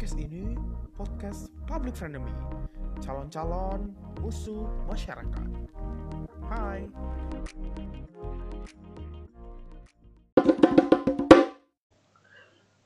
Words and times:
Podcast 0.00 0.16
ini 0.16 0.56
podcast 0.96 1.52
public 1.68 1.92
frenemy, 1.92 2.32
calon-calon 3.04 3.92
musuh 4.24 4.64
masyarakat. 4.88 5.48
Hai. 6.48 6.88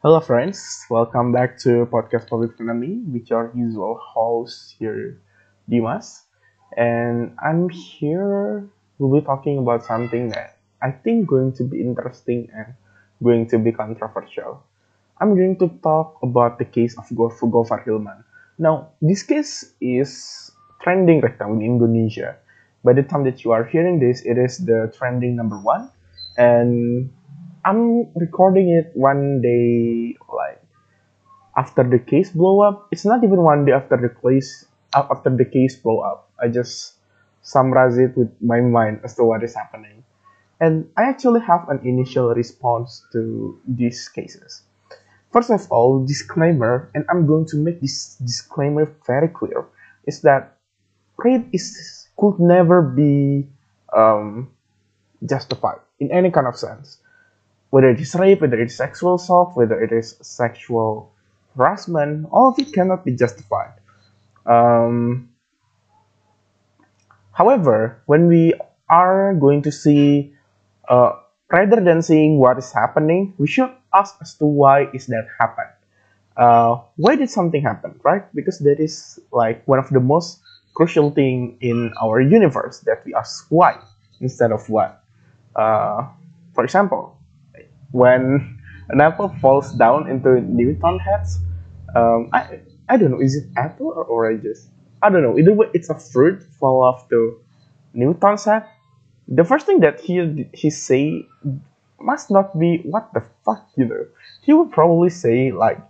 Hello, 0.03 0.19
friends. 0.19 0.58
Welcome 0.90 1.30
back 1.30 1.54
to 1.62 1.86
Podcast 1.86 2.27
Public 2.27 2.58
Enemy 2.58 3.06
with 3.06 3.30
your 3.30 3.54
usual 3.54 3.94
host 3.94 4.74
here, 4.82 5.22
Dimas. 5.70 6.26
And 6.74 7.38
I'm 7.38 7.70
here, 7.70 8.66
we'll 8.98 9.14
be 9.14 9.22
talking 9.22 9.62
about 9.62 9.86
something 9.86 10.34
that 10.34 10.58
I 10.82 10.90
think 10.90 11.30
going 11.30 11.54
to 11.54 11.62
be 11.62 11.78
interesting 11.78 12.50
and 12.50 12.74
going 13.22 13.46
to 13.54 13.62
be 13.62 13.70
controversial. 13.70 14.66
I'm 15.20 15.36
going 15.36 15.58
to 15.58 15.68
talk 15.82 16.18
about 16.22 16.59
the 16.59 16.64
case 16.64 16.98
of 16.98 17.06
Gofar 17.14 17.50
Gofar 17.50 17.86
Hilman. 17.86 18.24
Now, 18.59 18.91
this 19.00 19.22
case 19.22 19.72
is 19.80 20.50
trending 20.82 21.20
right 21.20 21.38
now 21.38 21.52
in 21.52 21.62
Indonesia. 21.62 22.36
By 22.82 22.92
the 22.92 23.02
time 23.02 23.24
that 23.24 23.45
you 23.45 23.52
are 23.52 23.64
hearing 23.64 24.00
this, 24.00 24.27
it 24.27 24.36
is 24.36 24.58
the 24.58 24.92
trending 24.98 25.36
number 25.36 25.56
one, 25.56 25.88
and 26.36 27.08
I'm 27.64 28.12
recording 28.14 28.69
it 28.69 28.92
one 28.92 29.41
day 29.41 30.19
like 30.28 30.60
after 31.56 31.83
the 31.83 31.98
case 31.98 32.30
blow 32.30 32.60
up. 32.60 32.88
It's 32.91 33.06
not 33.06 33.24
even 33.24 33.41
one 33.41 33.64
day 33.64 33.72
after 33.72 33.96
the 33.96 34.10
case 34.10 34.66
after 34.92 35.30
the 35.30 35.46
case 35.46 35.77
blow 35.78 36.00
up. 36.00 36.28
I 36.42 36.48
just 36.48 36.98
summarize 37.41 37.96
it 37.96 38.19
with 38.19 38.34
my 38.42 38.60
mind 38.60 39.00
as 39.05 39.14
to 39.16 39.24
what 39.24 39.42
is 39.42 39.55
happening. 39.55 40.05
And 40.60 40.91
I 40.98 41.08
actually 41.08 41.41
have 41.41 41.69
an 41.69 41.80
initial 41.86 42.34
response 42.34 43.06
to 43.12 43.58
these 43.66 44.08
cases. 44.08 44.63
First 45.34 45.51
of 45.51 45.66
all, 45.66 46.06
disclaimer, 46.06 46.95
and 46.95 47.05
I'm 47.11 47.27
going 47.27 47.47
to 47.51 47.56
make 47.56 47.80
this 47.80 48.15
disclaimer 48.23 48.86
very 49.05 49.27
clear, 49.27 49.67
is 50.06 50.22
that 50.22 50.56
rape 51.19 51.50
is 51.50 52.06
could 52.14 52.39
never 52.39 52.78
be 52.81 53.50
um, 53.91 54.55
justified 55.27 55.83
in 55.98 56.12
any 56.14 56.31
kind 56.31 56.47
of 56.47 56.55
sense 56.55 57.03
whether 57.75 57.91
it 57.91 57.98
is 57.98 58.14
rape, 58.14 58.41
whether 58.41 58.55
it 58.55 58.70
is 58.70 58.77
sexual 58.77 59.17
assault, 59.17 59.56
whether 59.56 59.83
it 59.83 59.91
is 59.91 60.14
sexual 60.23 61.11
harassment, 61.56 62.25
all 62.30 62.51
of 62.51 62.58
it 62.61 62.73
cannot 62.73 63.05
be 63.05 63.11
justified. 63.11 63.75
Um, 64.47 65.30
however, 67.33 68.01
when 68.06 68.28
we 68.28 68.55
are 68.89 69.34
going 69.34 69.62
to 69.62 69.73
see, 69.73 70.33
uh, 70.89 71.19
rather 71.50 71.81
than 71.81 72.03
seeing 72.03 72.39
what 72.39 72.59
is 72.59 72.73
happening, 72.73 73.34
we 73.39 73.47
should 73.47 73.70
ask 73.95 74.17
as 74.20 74.34
to 74.34 74.45
why 74.47 74.89
is 74.92 75.06
that 75.06 75.27
happen. 75.39 75.67
Uh, 76.36 76.81
why 76.97 77.14
did 77.14 77.31
something 77.31 77.62
happen, 77.62 77.98
right? 78.03 78.25
Because 78.34 78.59
that 78.61 78.81
is 78.81 79.20
like 79.33 79.67
one 79.67 79.78
of 79.78 79.89
the 79.91 80.01
most 80.01 80.41
crucial 80.75 81.11
thing 81.11 81.56
in 81.61 81.92
our 82.03 82.20
universe 82.20 82.81
that 82.81 83.05
we 83.06 83.14
ask 83.14 83.47
why 83.51 83.78
instead 84.20 84.51
of 84.51 84.69
what. 84.69 85.03
Uh, 85.55 86.09
for 86.55 86.64
example, 86.64 87.17
when 87.92 88.58
an 88.89 89.01
apple 89.01 89.29
falls 89.41 89.73
down 89.73 90.11
into 90.11 90.41
Newton 90.41 90.98
heads, 90.98 91.39
um, 91.95 92.29
I 92.33 92.61
I 92.89 92.97
don't 92.97 93.12
know, 93.12 93.20
is 93.20 93.36
it 93.36 93.45
apple 93.56 93.89
or 93.89 94.05
oranges? 94.05 94.69
I 95.03 95.11
don't 95.11 95.23
know. 95.23 95.39
Either 95.39 95.53
way, 95.53 95.69
it's 95.73 95.89
a 95.91 95.95
fruit 95.95 96.42
fall 96.58 96.83
off 96.83 97.08
to 97.08 97.39
Newton's 97.95 98.45
head. 98.45 98.64
The 99.28 99.44
first 99.44 99.67
thing 99.67 99.80
that 99.80 100.00
he 100.00 100.48
he 100.53 100.70
say 100.70 101.27
must 102.00 102.30
not 102.30 102.58
be 102.58 102.78
what 102.84 103.12
the 103.14 103.22
fuck, 103.44 103.64
you 103.77 103.86
know. 103.86 104.05
He 104.42 104.53
would 104.53 104.70
probably 104.70 105.11
say 105.11 105.53
like, 105.53 105.80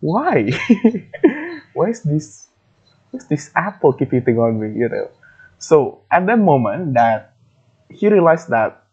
why? 0.00 0.50
why 1.74 1.90
is 1.90 2.02
this? 2.02 2.48
Why 3.10 3.18
is 3.18 3.26
this 3.26 3.50
apple 3.56 3.92
keep 3.92 4.12
hitting 4.12 4.38
on 4.38 4.60
me? 4.60 4.78
You 4.78 4.88
know. 4.88 5.10
So 5.58 6.00
at 6.10 6.26
that 6.26 6.38
moment 6.38 6.94
that 6.94 7.34
he 7.90 8.08
realized 8.08 8.48
that 8.50 8.84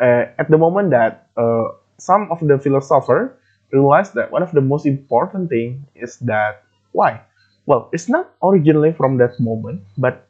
uh, 0.00 0.26
at 0.38 0.50
the 0.50 0.58
moment 0.58 0.90
that 0.90 1.28
uh, 1.36 1.68
some 1.98 2.30
of 2.30 2.40
the 2.40 2.58
philosopher 2.58 3.38
realized 3.70 4.14
that 4.14 4.30
one 4.30 4.42
of 4.42 4.52
the 4.52 4.60
most 4.60 4.86
important 4.86 5.50
thing 5.50 5.86
is 5.94 6.16
that 6.24 6.64
why 6.92 7.20
well 7.66 7.90
it's 7.92 8.08
not 8.08 8.30
originally 8.42 8.92
from 8.92 9.18
that 9.18 9.38
moment 9.38 9.82
but 9.98 10.26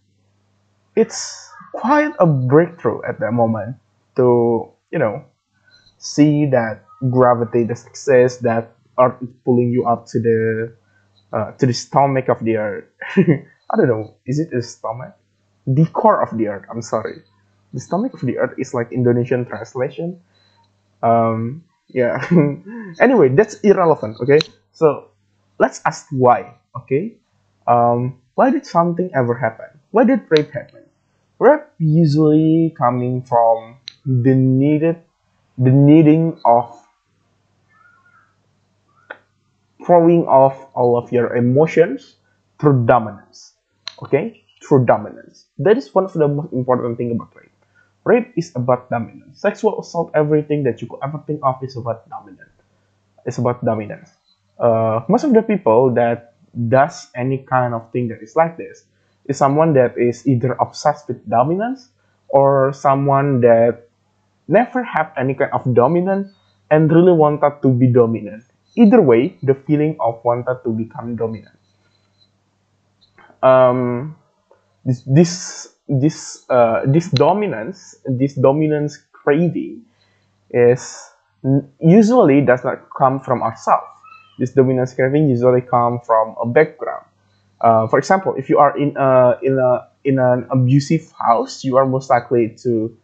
it's 0.96 1.47
quite 1.72 2.12
a 2.18 2.26
breakthrough 2.26 3.00
at 3.08 3.20
that 3.20 3.32
moment 3.32 3.76
to 4.16 4.68
you 4.90 4.98
know 4.98 5.24
see 5.98 6.46
that 6.46 6.84
gravity 7.10 7.64
the 7.64 7.76
success 7.76 8.38
that 8.38 8.74
earth 8.98 9.16
is 9.22 9.28
pulling 9.44 9.70
you 9.70 9.86
up 9.86 10.06
to 10.06 10.18
the 10.20 10.72
uh, 11.32 11.52
to 11.52 11.66
the 11.66 11.74
stomach 11.74 12.28
of 12.28 12.42
the 12.44 12.56
earth. 12.56 12.84
I 13.16 13.76
don't 13.76 13.88
know 13.88 14.14
is 14.26 14.38
it 14.38 14.50
the 14.50 14.62
stomach? 14.62 15.14
The 15.66 15.86
core 15.86 16.22
of 16.22 16.36
the 16.38 16.48
earth 16.48 16.64
i'm 16.70 16.82
sorry. 16.82 17.22
The 17.74 17.80
stomach 17.80 18.14
of 18.14 18.20
the 18.20 18.38
earth 18.38 18.54
is 18.58 18.72
like 18.72 18.90
indonesian 18.92 19.44
translation. 19.44 20.20
Um 21.02 21.64
yeah. 21.88 22.24
Anyway 23.00 23.28
that's 23.28 23.60
irrelevant 23.60 24.16
okay? 24.20 24.40
So 24.72 25.10
let's 25.58 25.80
ask 25.84 26.06
why 26.10 26.54
okay? 26.76 27.14
Um 27.66 28.18
why 28.34 28.50
did 28.50 28.64
something 28.64 29.10
ever 29.14 29.34
happen? 29.34 29.68
Why 29.90 30.04
did 30.04 30.24
rape 30.30 30.50
happen 30.50 30.87
rape 31.38 31.66
usually 31.78 32.74
coming 32.76 33.22
from 33.22 33.76
the 34.04 34.34
needed 34.34 34.96
the 35.58 35.70
needing 35.70 36.38
of 36.44 36.70
throwing 39.84 40.26
off 40.26 40.68
all 40.74 40.96
of 40.98 41.10
your 41.12 41.34
emotions 41.36 42.16
through 42.60 42.86
dominance 42.86 43.54
okay? 44.02 44.42
Through 44.62 44.86
dominance 44.86 45.46
that 45.58 45.76
is 45.78 45.94
one 45.94 46.04
of 46.04 46.12
the 46.12 46.28
most 46.28 46.52
important 46.52 46.98
thing 46.98 47.12
about 47.12 47.34
rape. 47.34 47.50
Rape 48.04 48.32
is 48.36 48.52
about 48.56 48.90
dominance. 48.90 49.40
Sexual 49.40 49.80
assault 49.80 50.10
everything 50.14 50.62
that 50.64 50.80
you 50.80 50.88
could 50.88 51.00
ever 51.02 51.22
think 51.26 51.40
of 51.42 51.56
is 51.62 51.76
about 51.76 52.08
dominance. 52.08 52.50
It's 53.26 53.38
about 53.38 53.64
dominance. 53.64 54.10
Uh, 54.58 55.00
most 55.08 55.24
of 55.24 55.34
the 55.34 55.42
people 55.42 55.92
that 55.94 56.34
does 56.68 57.08
any 57.14 57.38
kind 57.38 57.74
of 57.74 57.92
thing 57.92 58.08
that 58.08 58.22
is 58.22 58.34
like 58.34 58.56
this 58.56 58.84
is 59.28 59.36
someone 59.36 59.74
that 59.74 59.96
is 59.96 60.26
either 60.26 60.56
obsessed 60.58 61.06
with 61.06 61.20
dominance 61.28 61.90
or 62.30 62.72
someone 62.72 63.40
that 63.40 63.88
never 64.48 64.82
have 64.82 65.12
any 65.16 65.34
kind 65.34 65.52
of 65.52 65.62
dominant 65.74 66.26
and 66.70 66.90
really 66.90 67.12
wanted 67.12 67.60
to 67.62 67.68
be 67.68 67.86
dominant. 67.86 68.42
Either 68.76 69.00
way 69.00 69.36
the 69.42 69.54
feeling 69.54 69.96
of 70.00 70.20
wanted 70.24 70.56
to 70.64 70.70
become 70.70 71.16
dominant. 71.16 71.56
Um, 73.42 74.16
this 74.84 75.02
this 75.04 75.32
this 75.88 76.44
uh, 76.50 76.82
this 76.86 77.10
dominance 77.10 77.96
this 78.04 78.34
dominance 78.34 78.98
craving 79.12 79.84
is 80.50 81.12
usually 81.80 82.40
does 82.40 82.64
not 82.64 82.88
come 82.96 83.20
from 83.20 83.42
ourselves. 83.42 83.86
This 84.38 84.52
dominance 84.52 84.94
craving 84.94 85.28
usually 85.28 85.60
come 85.60 86.00
from 86.00 86.34
a 86.40 86.46
background 86.46 87.07
uh, 87.60 87.86
for 87.88 87.98
example 87.98 88.34
if 88.36 88.48
you 88.48 88.58
are 88.58 88.76
in 88.78 88.96
a 88.96 89.38
in 89.42 89.58
a 89.58 89.88
in 90.04 90.18
an 90.18 90.46
abusive 90.50 91.12
house 91.18 91.64
you 91.64 91.76
are 91.76 91.86
most 91.86 92.10
likely 92.10 92.54
to 92.56 92.96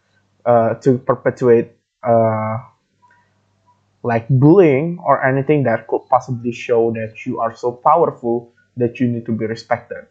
uh, 0.45 0.75
to 0.75 0.97
perpetuate 0.97 1.71
uh, 2.03 2.57
like 4.03 4.27
bullying 4.29 4.99
or 5.03 5.23
anything 5.25 5.63
that 5.63 5.87
could 5.87 6.01
possibly 6.09 6.51
show 6.51 6.91
that 6.91 7.25
you 7.25 7.39
are 7.39 7.55
so 7.55 7.71
powerful 7.71 8.53
that 8.77 8.99
you 8.99 9.07
need 9.07 9.25
to 9.25 9.31
be 9.31 9.45
respected. 9.45 10.05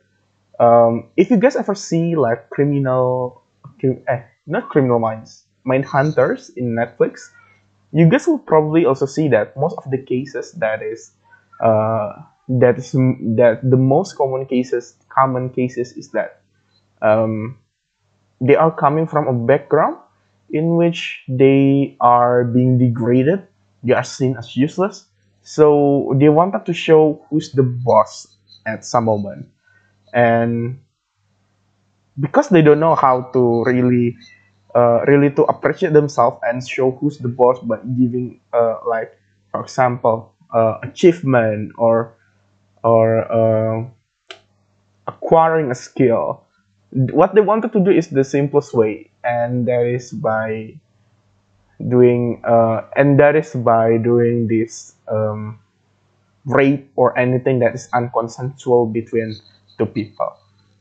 Um, 0.58 1.10
if 1.16 1.30
you 1.30 1.36
guys 1.36 1.54
ever 1.54 1.74
see 1.74 2.16
like 2.16 2.50
criminal 2.50 3.42
eh, 3.82 4.22
not 4.46 4.68
criminal 4.68 4.98
minds 4.98 5.44
mind 5.64 5.84
hunters 5.84 6.50
in 6.56 6.76
netflix 6.76 7.30
you 7.92 8.08
guys 8.08 8.26
will 8.26 8.38
probably 8.38 8.84
also 8.84 9.06
see 9.06 9.28
that 9.28 9.56
most 9.56 9.76
of 9.78 9.90
the 9.90 9.98
cases 9.98 10.52
that 10.52 10.82
is 10.82 11.12
uh, 11.62 12.12
that 12.48 12.78
is 12.78 12.92
that 12.92 13.60
the 13.62 13.76
most 13.76 14.16
common 14.16 14.46
cases 14.46 14.96
common 15.08 15.48
cases 15.50 15.92
is 15.92 16.10
that 16.10 16.42
um, 17.02 17.58
they 18.40 18.56
are 18.56 18.70
coming 18.70 19.06
from 19.06 19.28
a 19.28 19.32
background 19.32 19.96
in 20.50 20.76
which 20.76 21.24
they 21.28 21.96
are 22.00 22.44
being 22.44 22.78
degraded 22.78 23.46
they 23.84 23.92
are 23.92 24.04
seen 24.04 24.36
as 24.36 24.56
useless. 24.56 25.06
So 25.42 26.16
they 26.16 26.30
wanted 26.30 26.64
to 26.64 26.72
show 26.72 27.24
who's 27.28 27.52
the 27.52 27.62
boss 27.62 28.26
at 28.66 28.84
some 28.84 29.04
moment. 29.04 29.46
And 30.14 30.80
because 32.18 32.48
they 32.48 32.62
don't 32.62 32.80
know 32.80 32.94
how 32.94 33.28
to 33.34 33.62
really 33.64 34.16
uh, 34.74 35.04
really 35.06 35.30
to 35.30 35.42
appreciate 35.44 35.92
themselves 35.92 36.38
and 36.42 36.66
show 36.66 36.92
who's 36.92 37.18
the 37.18 37.28
boss 37.28 37.60
by 37.60 37.76
giving 37.98 38.40
uh, 38.52 38.78
like 38.88 39.12
for 39.52 39.60
example 39.60 40.32
uh, 40.54 40.78
achievement 40.82 41.72
or 41.76 42.16
or 42.84 43.24
uh, 43.32 43.88
acquiring 45.08 45.70
a 45.70 45.74
skill. 45.74 46.44
What 46.92 47.34
they 47.34 47.40
wanted 47.40 47.72
to 47.72 47.80
do 47.80 47.90
is 47.90 48.08
the 48.08 48.22
simplest 48.22 48.72
way 48.74 49.10
and 49.24 49.66
that 49.66 49.86
is 49.86 50.12
by 50.12 50.78
doing 51.88 52.44
uh, 52.44 52.82
and 52.94 53.18
that 53.18 53.34
is 53.34 53.50
by 53.56 53.96
doing 53.96 54.46
this 54.46 54.94
um, 55.08 55.58
rape 56.44 56.92
or 56.94 57.18
anything 57.18 57.58
that 57.60 57.74
is 57.74 57.88
unconsensual 57.92 58.92
between 58.92 59.34
two 59.78 59.86
people. 59.86 60.30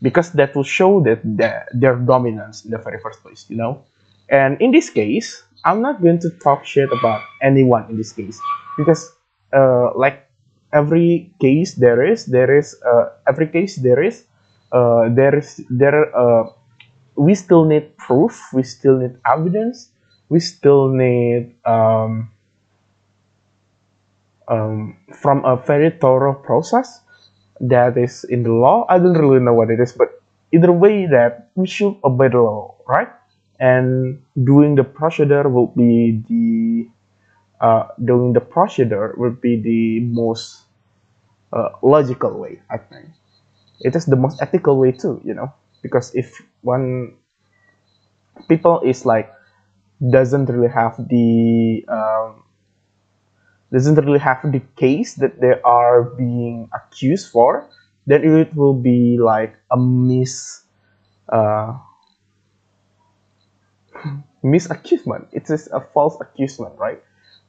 Because 0.04 0.34
that 0.34 0.54
will 0.54 0.68
show 0.68 1.00
that 1.08 1.22
their, 1.24 1.96
dominance 1.96 2.66
in 2.66 2.72
the 2.72 2.78
very 2.78 3.00
first 3.00 3.24
place 3.24 3.46
you 3.50 3.56
know? 3.56 3.82
And 4.30 4.62
in 4.62 4.72
this 4.72 4.90
case 4.90 5.44
i'm 5.66 5.82
not 5.82 6.02
going 6.02 6.20
to 6.20 6.30
talk 6.44 6.66
shit 6.66 6.90
about 6.92 7.24
anyone 7.42 7.90
in 7.90 7.98
this 7.98 8.12
case. 8.12 8.40
Because 8.78 9.12
uh, 9.54 9.96
like 9.96 10.28
every 10.74 11.32
case 11.40 11.76
there 11.76 12.04
is 12.04 12.26
there 12.26 12.52
is 12.52 12.76
uh, 12.86 13.10
every 13.28 13.48
case 13.48 13.78
there 13.78 14.02
is 14.02 14.26
uh, 14.72 15.10
there 15.10 15.38
is 15.38 15.62
there 15.70 16.10
uh, 16.16 16.50
we 17.16 17.36
still 17.36 17.66
need 17.66 17.96
proof 17.98 18.42
we 18.54 18.64
still 18.64 18.98
need 18.98 19.16
evidence 19.26 19.90
we 20.30 20.40
still 20.40 20.90
need 20.90 21.54
um, 21.66 22.32
um, 24.48 24.98
from 25.14 25.46
a 25.46 25.56
very 25.56 25.92
thorough 25.92 26.34
process 26.34 27.02
that 27.60 27.98
is 27.98 28.24
in 28.26 28.44
the 28.44 28.52
law. 28.52 28.86
I 28.90 28.98
don't 28.98 29.14
really 29.14 29.40
know 29.40 29.54
what 29.54 29.70
it 29.70 29.80
is, 29.80 29.94
but 29.94 30.22
either 30.52 30.72
way 30.72 31.06
that 31.06 31.50
we 31.56 31.68
should 31.68 31.96
obey 32.04 32.30
the 32.30 32.42
law, 32.42 32.76
right? 32.88 33.10
And 33.60 34.22
doing 34.44 34.76
the 34.76 34.84
procedure 34.84 35.48
will 35.48 35.68
be 35.68 36.24
the 36.28 36.90
uh, 37.64 37.88
doing 38.04 38.34
the 38.34 38.42
procedure 38.42 39.16
will 39.18 39.38
be 39.40 39.56
the 39.62 40.02
most 40.02 40.63
uh, 41.54 41.70
logical 41.84 42.40
way, 42.40 42.62
I 42.70 42.78
think. 42.80 43.10
It 43.82 43.96
is 43.96 44.06
the 44.06 44.16
most 44.16 44.42
ethical 44.42 44.78
way 44.80 44.92
too, 44.92 45.22
you 45.24 45.34
know, 45.34 45.54
because 45.84 46.16
if 46.16 46.42
one 46.62 47.16
people 48.48 48.82
is 48.82 49.06
like 49.06 49.32
doesn't 50.12 50.48
really 50.48 50.72
have 50.72 50.98
the 51.10 51.86
um, 51.88 52.44
doesn't 53.72 53.96
really 53.96 54.20
have 54.20 54.40
the 54.52 54.62
case 54.78 55.16
that 55.16 55.42
they 55.42 55.60
are 55.66 56.04
being 56.04 56.70
accused 56.74 57.32
for, 57.32 57.68
then 58.06 58.24
it 58.24 58.54
will 58.56 58.74
be 58.76 59.18
like 59.18 59.56
a 59.72 59.78
mis 59.78 60.64
uh, 61.30 61.78
misaccusement. 64.44 65.28
It 65.32 65.50
is 65.50 65.68
a 65.72 65.82
false 65.82 66.18
accusement, 66.22 66.78
right? 66.78 67.02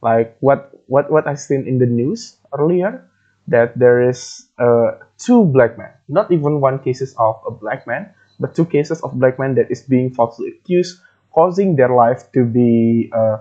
Like 0.03 0.37
what 0.41 0.71
what 0.87 1.11
what 1.11 1.27
I 1.27 1.35
seen 1.35 1.67
in 1.67 1.79
the 1.79 1.87
news 1.87 2.37
earlier 2.53 3.09
that 3.49 3.79
there 3.79 4.00
is 4.08 4.49
uh, 4.58 4.93
two 5.19 5.44
black 5.44 5.76
men, 5.79 5.91
not 6.08 6.31
even 6.32 6.61
one 6.61 6.79
cases 6.79 7.14
of 7.19 7.37
a 7.46 7.50
black 7.50 7.87
man, 7.87 8.08
but 8.41 8.55
two 8.55 8.64
cases 8.64 9.00
of 9.02 9.12
black 9.19 9.38
men 9.38 9.55
that 9.55 9.70
is 9.70 9.82
being 9.82 10.12
falsely 10.12 10.49
accused, 10.49 11.00
causing 11.35 11.76
their 11.76 11.94
life 11.94 12.31
to 12.32 12.44
be 12.44 13.11
uh, 13.12 13.38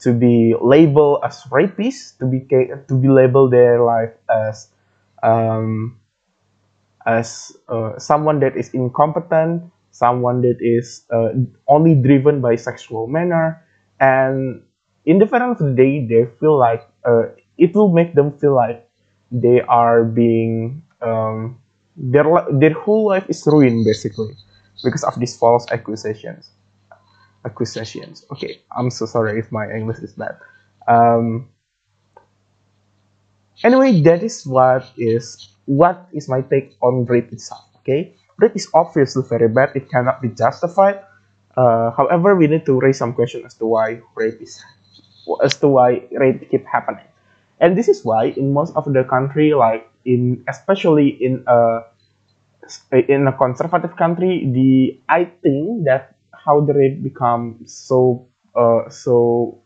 to 0.00 0.12
be 0.12 0.54
labeled 0.60 1.20
as 1.24 1.42
rapists, 1.50 2.18
to 2.18 2.26
be 2.26 2.44
to 2.88 2.94
be 2.94 3.08
labeled 3.08 3.52
their 3.52 3.82
life 3.82 4.12
as 4.28 4.68
um, 5.22 5.98
as 7.06 7.56
uh, 7.68 7.98
someone 7.98 8.40
that 8.40 8.56
is 8.56 8.74
incompetent, 8.74 9.62
someone 9.90 10.42
that 10.42 10.58
is 10.60 11.06
uh, 11.14 11.30
only 11.68 11.94
driven 11.94 12.40
by 12.40 12.56
sexual 12.56 13.06
manner, 13.06 13.62
and 14.00 14.62
in 15.06 15.22
of 15.22 15.58
the 15.58 15.72
day, 15.72 16.04
they 16.04 16.26
feel 16.40 16.58
like 16.58 16.82
uh, 17.06 17.30
it 17.56 17.74
will 17.74 17.92
make 17.92 18.14
them 18.14 18.36
feel 18.38 18.54
like 18.54 18.85
they 19.30 19.60
are 19.62 20.04
being 20.04 20.82
um, 21.02 21.58
their 21.96 22.24
their 22.52 22.74
whole 22.74 23.06
life 23.08 23.24
is 23.28 23.46
ruined 23.46 23.84
basically 23.84 24.36
because 24.84 25.04
of 25.04 25.18
these 25.18 25.36
false 25.36 25.66
accusations 25.70 26.50
accusations. 27.46 28.26
Okay, 28.32 28.60
I'm 28.76 28.90
so 28.90 29.06
sorry 29.06 29.38
if 29.38 29.50
my 29.54 29.70
English 29.70 30.02
is 30.02 30.12
bad. 30.12 30.36
Um, 30.90 31.48
anyway, 33.62 34.02
that 34.02 34.22
is 34.22 34.44
what 34.44 34.90
is 34.98 35.48
what 35.64 36.10
is 36.12 36.28
my 36.28 36.42
take 36.42 36.74
on 36.82 37.06
rape 37.06 37.32
itself. 37.32 37.64
Okay, 37.80 38.12
rape 38.38 38.58
is 38.58 38.68
obviously 38.74 39.22
very 39.30 39.48
bad. 39.48 39.70
It 39.78 39.88
cannot 39.88 40.20
be 40.20 40.28
justified. 40.28 41.00
Uh, 41.56 41.90
however, 41.96 42.36
we 42.36 42.46
need 42.48 42.66
to 42.66 42.78
raise 42.78 42.98
some 42.98 43.14
question 43.14 43.46
as 43.46 43.54
to 43.62 43.64
why 43.66 44.02
rape 44.18 44.42
is 44.42 44.60
as 45.42 45.56
to 45.62 45.68
why 45.68 46.02
rape 46.12 46.50
keep 46.50 46.66
happening. 46.66 47.06
And 47.60 47.76
this 47.76 47.88
is 47.88 48.04
why 48.04 48.26
in 48.36 48.52
most 48.52 48.76
of 48.76 48.84
the 48.84 49.04
country, 49.04 49.54
like 49.54 49.88
in 50.04 50.44
especially 50.48 51.08
in 51.08 51.44
a 51.46 51.82
in 52.92 53.26
a 53.26 53.32
conservative 53.32 53.96
country, 53.96 54.46
the 54.50 54.98
I 55.08 55.26
think 55.42 55.84
that 55.84 56.14
how 56.34 56.60
the 56.60 56.74
rape 56.74 57.02
become 57.02 57.62
so 57.66 58.26
uh, 58.54 58.88
so 58.90 59.58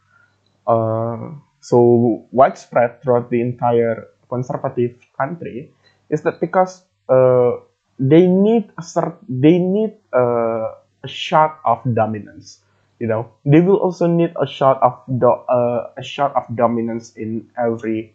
uh, 0.66 1.32
so 1.60 2.26
widespread 2.32 3.02
throughout 3.02 3.30
the 3.30 3.40
entire 3.40 4.08
conservative 4.28 4.96
country 5.18 5.72
is 6.10 6.22
that 6.22 6.40
because 6.40 6.84
uh, 7.08 7.58
they 7.98 8.26
need 8.26 8.70
a 8.78 8.82
cert- 8.82 9.22
they 9.28 9.58
need 9.58 9.94
a 10.12 10.74
shot 11.06 11.60
of 11.64 11.80
dominance 11.94 12.60
you 13.00 13.06
know 13.08 13.30
they 13.46 13.60
will 13.60 13.78
also 13.78 14.06
need 14.06 14.32
a 14.40 14.46
shot 14.46 14.80
of 14.82 15.00
do- 15.18 15.42
uh, 15.50 15.90
a 15.98 16.02
shot 16.04 16.34
of 16.36 16.44
dominance 16.56 17.16
in 17.16 17.50
every 17.58 18.14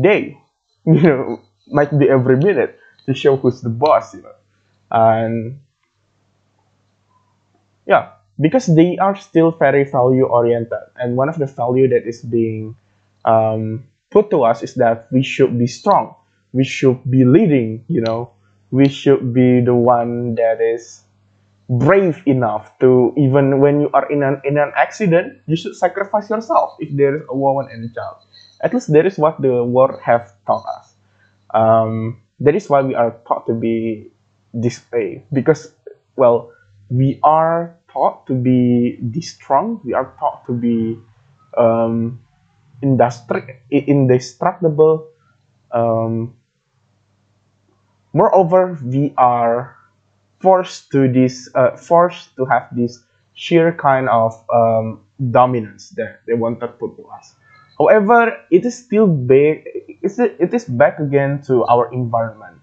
day 0.00 0.38
you 0.86 1.02
know 1.02 1.40
might 1.68 1.92
be 1.98 2.08
every 2.10 2.36
minute 2.36 2.78
to 3.06 3.14
show 3.14 3.36
who's 3.36 3.62
the 3.62 3.70
boss 3.70 4.14
you 4.14 4.22
know. 4.22 4.34
And 4.90 5.60
yeah, 7.86 8.10
because 8.40 8.66
they 8.74 8.96
are 8.98 9.16
still 9.16 9.50
very 9.52 9.84
value 9.84 10.24
oriented, 10.24 10.78
and 10.96 11.16
one 11.16 11.28
of 11.28 11.38
the 11.38 11.46
value 11.46 11.88
that 11.88 12.06
is 12.06 12.22
being 12.22 12.76
um, 13.24 13.84
put 14.10 14.30
to 14.30 14.42
us 14.44 14.62
is 14.62 14.74
that 14.74 15.08
we 15.12 15.22
should 15.22 15.58
be 15.58 15.66
strong, 15.66 16.14
we 16.52 16.64
should 16.64 16.98
be 17.10 17.24
leading, 17.24 17.84
you 17.88 18.00
know, 18.00 18.30
we 18.70 18.88
should 18.88 19.32
be 19.32 19.60
the 19.60 19.74
one 19.74 20.34
that 20.36 20.60
is 20.60 21.02
brave 21.68 22.22
enough 22.26 22.76
to 22.78 23.12
even 23.16 23.60
when 23.60 23.80
you 23.80 23.90
are 23.94 24.10
in 24.12 24.22
an 24.22 24.40
in 24.44 24.58
an 24.58 24.72
accident, 24.76 25.38
you 25.46 25.56
should 25.56 25.74
sacrifice 25.76 26.28
yourself 26.28 26.76
if 26.78 26.92
there 26.96 27.16
is 27.16 27.22
a 27.28 27.36
woman 27.36 27.68
and 27.72 27.88
a 27.88 27.94
child. 27.94 28.16
At 28.60 28.74
least 28.74 28.92
that 28.92 29.06
is 29.06 29.18
what 29.18 29.40
the 29.40 29.64
world 29.64 30.00
have 30.02 30.32
taught 30.46 30.64
us. 30.66 30.94
Um, 31.52 32.20
that 32.40 32.54
is 32.54 32.68
why 32.68 32.82
we 32.82 32.94
are 32.94 33.16
taught 33.26 33.46
to 33.46 33.54
be 33.54 34.10
this 34.52 34.80
way 34.92 35.24
because 35.32 35.72
well 36.16 36.52
we 36.90 37.18
are 37.22 37.76
taught 37.88 38.26
to 38.26 38.34
be 38.34 38.98
this 39.00 39.30
strong. 39.30 39.80
We 39.84 39.94
are 39.94 40.12
taught 40.18 40.44
to 40.46 40.52
be 40.52 40.98
um, 41.56 42.20
industri- 42.82 43.62
indestructible. 43.70 45.08
Um, 45.72 46.34
moreover, 48.12 48.78
we 48.82 49.14
are 49.16 49.76
forced 50.40 50.90
to 50.92 51.10
this 51.10 51.48
uh, 51.54 51.76
forced 51.76 52.36
to 52.36 52.44
have 52.46 52.68
this 52.72 53.02
sheer 53.34 53.72
kind 53.72 54.08
of 54.08 54.32
um, 54.52 55.02
dominance 55.30 55.90
that 55.90 56.20
they 56.26 56.34
want 56.34 56.60
to 56.60 56.68
put 56.68 56.96
to 56.96 57.04
us. 57.08 57.34
However, 57.78 58.38
it 58.50 58.64
is 58.64 58.76
still 58.76 59.06
back. 59.06 59.66
It 60.02 60.54
is 60.54 60.64
back 60.64 61.00
again 61.00 61.42
to 61.46 61.64
our 61.66 61.92
environment. 61.92 62.60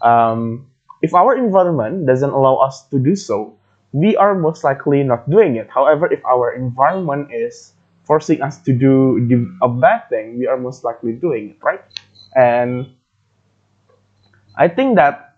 Um, 0.00 0.66
if 1.02 1.12
our 1.14 1.36
environment 1.36 2.06
doesn't 2.06 2.30
allow 2.30 2.56
us 2.64 2.88
to 2.88 2.98
do 2.98 3.14
so, 3.16 3.56
we 3.92 4.16
are 4.16 4.34
most 4.34 4.64
likely 4.64 5.02
not 5.02 5.28
doing 5.28 5.56
it. 5.56 5.68
However, 5.68 6.10
if 6.10 6.24
our 6.24 6.52
environment 6.52 7.28
is 7.32 7.74
forcing 8.04 8.40
us 8.42 8.60
to 8.64 8.72
do 8.72 9.20
a 9.62 9.68
bad 9.68 10.08
thing, 10.08 10.38
we 10.38 10.46
are 10.46 10.56
most 10.56 10.84
likely 10.84 11.12
doing 11.12 11.50
it, 11.50 11.58
right? 11.62 11.80
And 12.34 12.96
I 14.56 14.68
think 14.68 14.96
that 14.96 15.36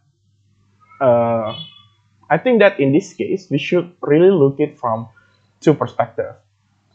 uh, 1.00 1.54
I 2.30 2.38
think 2.38 2.60
that 2.60 2.80
in 2.80 2.92
this 2.92 3.12
case, 3.12 3.48
we 3.50 3.58
should 3.58 3.92
really 4.02 4.30
look 4.30 4.58
it 4.58 4.78
from 4.78 5.08
two 5.60 5.74
perspectives. 5.74 6.36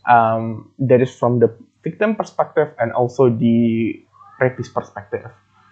Um, 0.09 0.71
that 0.79 1.01
is 1.01 1.13
from 1.13 1.39
the 1.39 1.53
victim 1.83 2.15
perspective 2.15 2.73
and 2.79 2.91
also 2.91 3.29
the 3.29 4.01
rapist 4.39 4.73
perspective. 4.73 5.29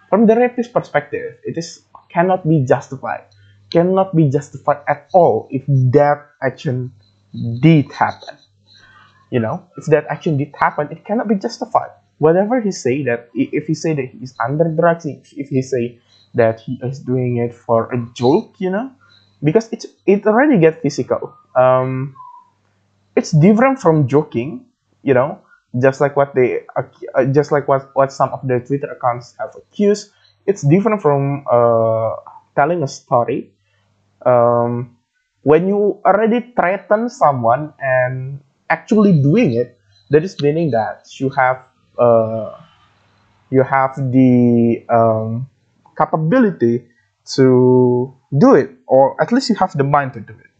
From 0.08 0.26
the 0.26 0.36
rapist 0.36 0.72
perspective, 0.72 1.36
it 1.44 1.58
is 1.58 1.82
cannot 2.08 2.48
be 2.48 2.64
justified 2.64 3.26
cannot 3.70 4.14
be 4.14 4.28
justified 4.28 4.82
at 4.86 5.08
all 5.14 5.48
if 5.50 5.64
that 5.66 6.26
action 6.42 6.92
did 7.62 7.90
happen. 7.92 8.36
You 9.30 9.38
know, 9.38 9.64
if 9.78 9.86
that 9.86 10.06
action 10.10 10.36
did 10.36 10.52
happen, 10.58 10.88
it 10.90 11.04
cannot 11.04 11.28
be 11.28 11.36
justified. 11.36 11.90
Whatever 12.18 12.60
he 12.60 12.72
say 12.72 13.02
that, 13.04 13.30
if 13.32 13.66
he 13.66 13.74
say 13.74 13.94
that 13.94 14.10
he 14.10 14.18
is 14.18 14.34
under 14.44 14.64
drugs, 14.68 15.06
if 15.06 15.48
he 15.48 15.62
say 15.62 15.98
that 16.34 16.60
he 16.60 16.78
is 16.82 16.98
doing 16.98 17.38
it 17.38 17.54
for 17.54 17.90
a 17.94 17.98
joke, 18.12 18.54
you 18.58 18.70
know, 18.70 18.90
because 19.42 19.68
it's 19.72 19.86
it 20.06 20.26
already 20.26 20.58
get 20.58 20.82
physical. 20.82 21.34
Um, 21.56 22.14
it's 23.16 23.30
different 23.32 23.78
from 23.80 24.06
joking, 24.08 24.66
you 25.02 25.14
know, 25.14 25.40
just 25.80 26.00
like 26.00 26.16
what 26.16 26.34
they, 26.34 26.62
uh, 26.76 27.24
just 27.32 27.52
like 27.52 27.68
what 27.68 27.90
what 27.94 28.12
some 28.12 28.30
of 28.30 28.40
the 28.46 28.60
Twitter 28.60 28.90
accounts 28.90 29.34
have 29.38 29.50
accused. 29.56 30.10
It's 30.46 30.62
different 30.62 31.02
from 31.02 31.44
uh, 31.50 32.16
telling 32.56 32.82
a 32.82 32.88
story 32.88 33.52
um, 34.26 34.96
when 35.42 35.68
you 35.68 36.00
already 36.04 36.52
threaten 36.56 37.08
someone 37.08 37.72
and 37.80 38.40
actually 38.70 39.12
doing 39.22 39.54
it, 39.54 39.78
that 40.10 40.24
is 40.24 40.40
meaning 40.42 40.70
that 40.72 41.06
you 41.20 41.30
have 41.30 41.64
uh, 41.98 42.56
you 43.50 43.62
have 43.62 43.96
the 44.12 44.84
um, 44.88 45.48
capability 45.96 46.86
to 47.36 48.14
do 48.36 48.54
it, 48.54 48.70
or 48.86 49.20
at 49.20 49.32
least 49.32 49.48
you 49.48 49.56
have 49.56 49.72
the 49.76 49.84
mind 49.84 50.14
to 50.14 50.20
do 50.20 50.32
it. 50.32 50.50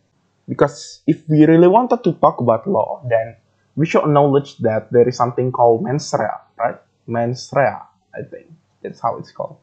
Because 0.49 1.03
if 1.07 1.23
we 1.29 1.47
really 1.47 1.69
wanted 1.69 2.03
to 2.05 2.13
talk 2.15 2.41
about 2.41 2.67
law, 2.67 3.03
then 3.09 3.37
we 3.77 3.87
should 3.87 4.03
acknowledge 4.03 4.59
that 4.59 4.91
there 4.93 5.09
is 5.09 5.17
something 5.17 5.53
called 5.53 5.85
mens 5.85 6.13
rea, 6.19 6.27
right? 6.59 6.77
Mens 7.07 7.51
rea, 7.55 7.79
I 8.15 8.23
think 8.29 8.51
that's 8.83 9.01
how 9.01 9.17
it's 9.19 9.31
called, 9.31 9.59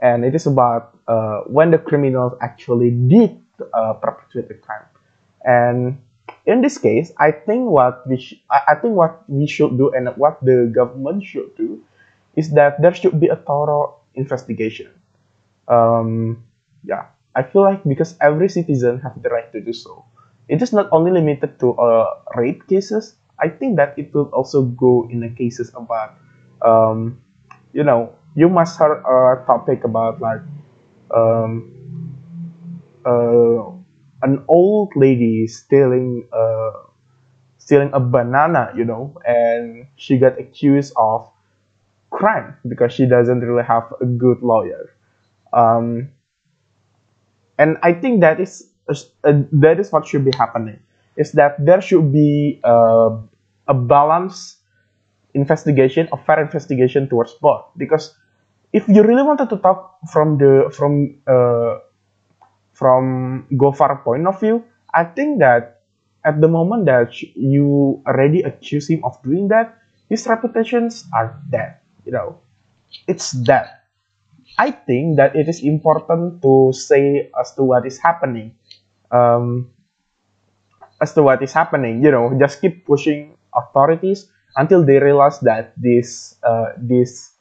and 0.00 0.24
it 0.24 0.34
is 0.34 0.46
about 0.46 0.96
uh, 1.08 1.40
when 1.46 1.70
the 1.70 1.78
criminals 1.78 2.34
actually 2.40 2.90
did 2.90 3.40
uh, 3.74 3.94
perpetrate 3.94 4.48
the 4.48 4.54
crime, 4.54 4.86
and 5.44 5.98
in 6.46 6.62
this 6.62 6.78
case, 6.78 7.12
I 7.18 7.32
think 7.32 7.68
what 7.68 8.06
we 8.06 8.16
sh- 8.18 8.40
I, 8.50 8.60
I 8.68 8.74
think 8.76 8.94
what 8.94 9.28
we 9.28 9.46
should 9.46 9.76
do 9.76 9.90
and 9.90 10.08
what 10.16 10.38
the 10.44 10.70
government 10.72 11.24
should 11.24 11.56
do 11.56 11.82
is 12.36 12.50
that 12.52 12.80
there 12.80 12.94
should 12.94 13.18
be 13.18 13.28
a 13.28 13.36
thorough 13.36 13.98
investigation. 14.14 14.88
Um, 15.66 16.44
yeah, 16.84 17.06
I 17.38 17.42
feel 17.46 17.62
like 17.62 17.84
because 17.86 18.18
every 18.20 18.50
citizen 18.50 18.98
has 19.06 19.14
the 19.22 19.30
right 19.30 19.46
to 19.54 19.60
do 19.62 19.72
so. 19.72 20.04
It 20.50 20.62
is 20.62 20.72
not 20.74 20.90
only 20.90 21.12
limited 21.12 21.60
to 21.60 21.78
uh, 21.78 22.10
rape 22.34 22.66
cases. 22.66 23.14
I 23.38 23.48
think 23.48 23.76
that 23.78 23.94
it 23.98 24.10
will 24.14 24.26
also 24.34 24.64
go 24.74 25.06
in 25.10 25.20
the 25.22 25.30
cases 25.30 25.70
about, 25.78 26.18
um, 26.66 27.22
you 27.72 27.84
know, 27.84 28.10
you 28.34 28.48
must 28.50 28.78
heard 28.78 28.98
a 29.06 29.46
topic 29.46 29.84
about 29.84 30.20
like, 30.20 30.42
um, 31.14 31.70
uh, 33.06 33.70
an 34.22 34.44
old 34.48 34.92
lady 34.96 35.46
stealing 35.46 36.26
uh, 36.32 36.72
stealing 37.58 37.90
a 37.94 38.00
banana, 38.00 38.72
you 38.76 38.84
know, 38.84 39.14
and 39.26 39.86
she 39.96 40.18
got 40.18 40.38
accused 40.38 40.92
of 40.96 41.30
crime 42.10 42.56
because 42.68 42.92
she 42.92 43.06
doesn't 43.06 43.40
really 43.40 43.64
have 43.64 43.92
a 44.00 44.06
good 44.06 44.42
lawyer. 44.42 44.90
Um, 45.52 46.10
and 47.58 47.76
I 47.82 47.92
think 47.92 48.20
that 48.20 48.40
is 48.40 48.70
uh, 48.88 49.42
that 49.52 49.78
is 49.80 49.92
what 49.92 50.06
should 50.06 50.24
be 50.24 50.32
happening. 50.36 50.80
Is 51.16 51.32
that 51.32 51.58
there 51.58 51.80
should 51.80 52.12
be 52.12 52.60
a, 52.62 53.18
a 53.66 53.74
balanced 53.74 54.58
investigation, 55.34 56.08
a 56.12 56.16
fair 56.16 56.40
investigation 56.40 57.08
towards 57.08 57.34
both. 57.42 57.66
Because 57.76 58.14
if 58.72 58.86
you 58.88 59.02
really 59.02 59.22
wanted 59.22 59.50
to 59.50 59.58
talk 59.58 59.98
from 60.12 60.38
the 60.38 60.70
from 60.72 61.18
uh, 61.26 61.78
from 62.72 63.46
Gofar 63.52 64.02
point 64.04 64.26
of 64.26 64.38
view, 64.40 64.64
I 64.94 65.04
think 65.04 65.40
that 65.40 65.82
at 66.24 66.40
the 66.40 66.48
moment 66.48 66.86
that 66.86 67.20
you 67.34 68.02
already 68.06 68.42
accuse 68.42 68.88
him 68.88 69.04
of 69.04 69.20
doing 69.22 69.48
that, 69.48 69.78
his 70.08 70.26
reputations 70.26 71.04
are 71.14 71.40
dead. 71.50 71.78
You 72.04 72.12
know, 72.12 72.38
it's 73.06 73.32
dead. 73.32 73.68
I 74.58 74.70
think 74.72 75.16
that 75.16 75.36
it 75.36 75.48
is 75.48 75.62
important 75.62 76.42
to 76.42 76.72
say 76.74 77.30
as 77.38 77.54
to 77.54 77.62
what 77.62 77.86
is 77.86 77.98
happening. 77.98 78.54
Um, 79.10 79.70
as 81.00 81.14
to 81.14 81.22
what 81.22 81.42
is 81.42 81.52
happening, 81.52 82.02
you 82.02 82.10
know, 82.10 82.34
just 82.38 82.60
keep 82.60 82.84
pushing 82.86 83.36
authorities 83.54 84.28
until 84.56 84.84
they 84.84 84.98
realize 84.98 85.38
that 85.40 85.72
this 85.76 86.36
uh, 86.42 86.72
this 86.76 87.32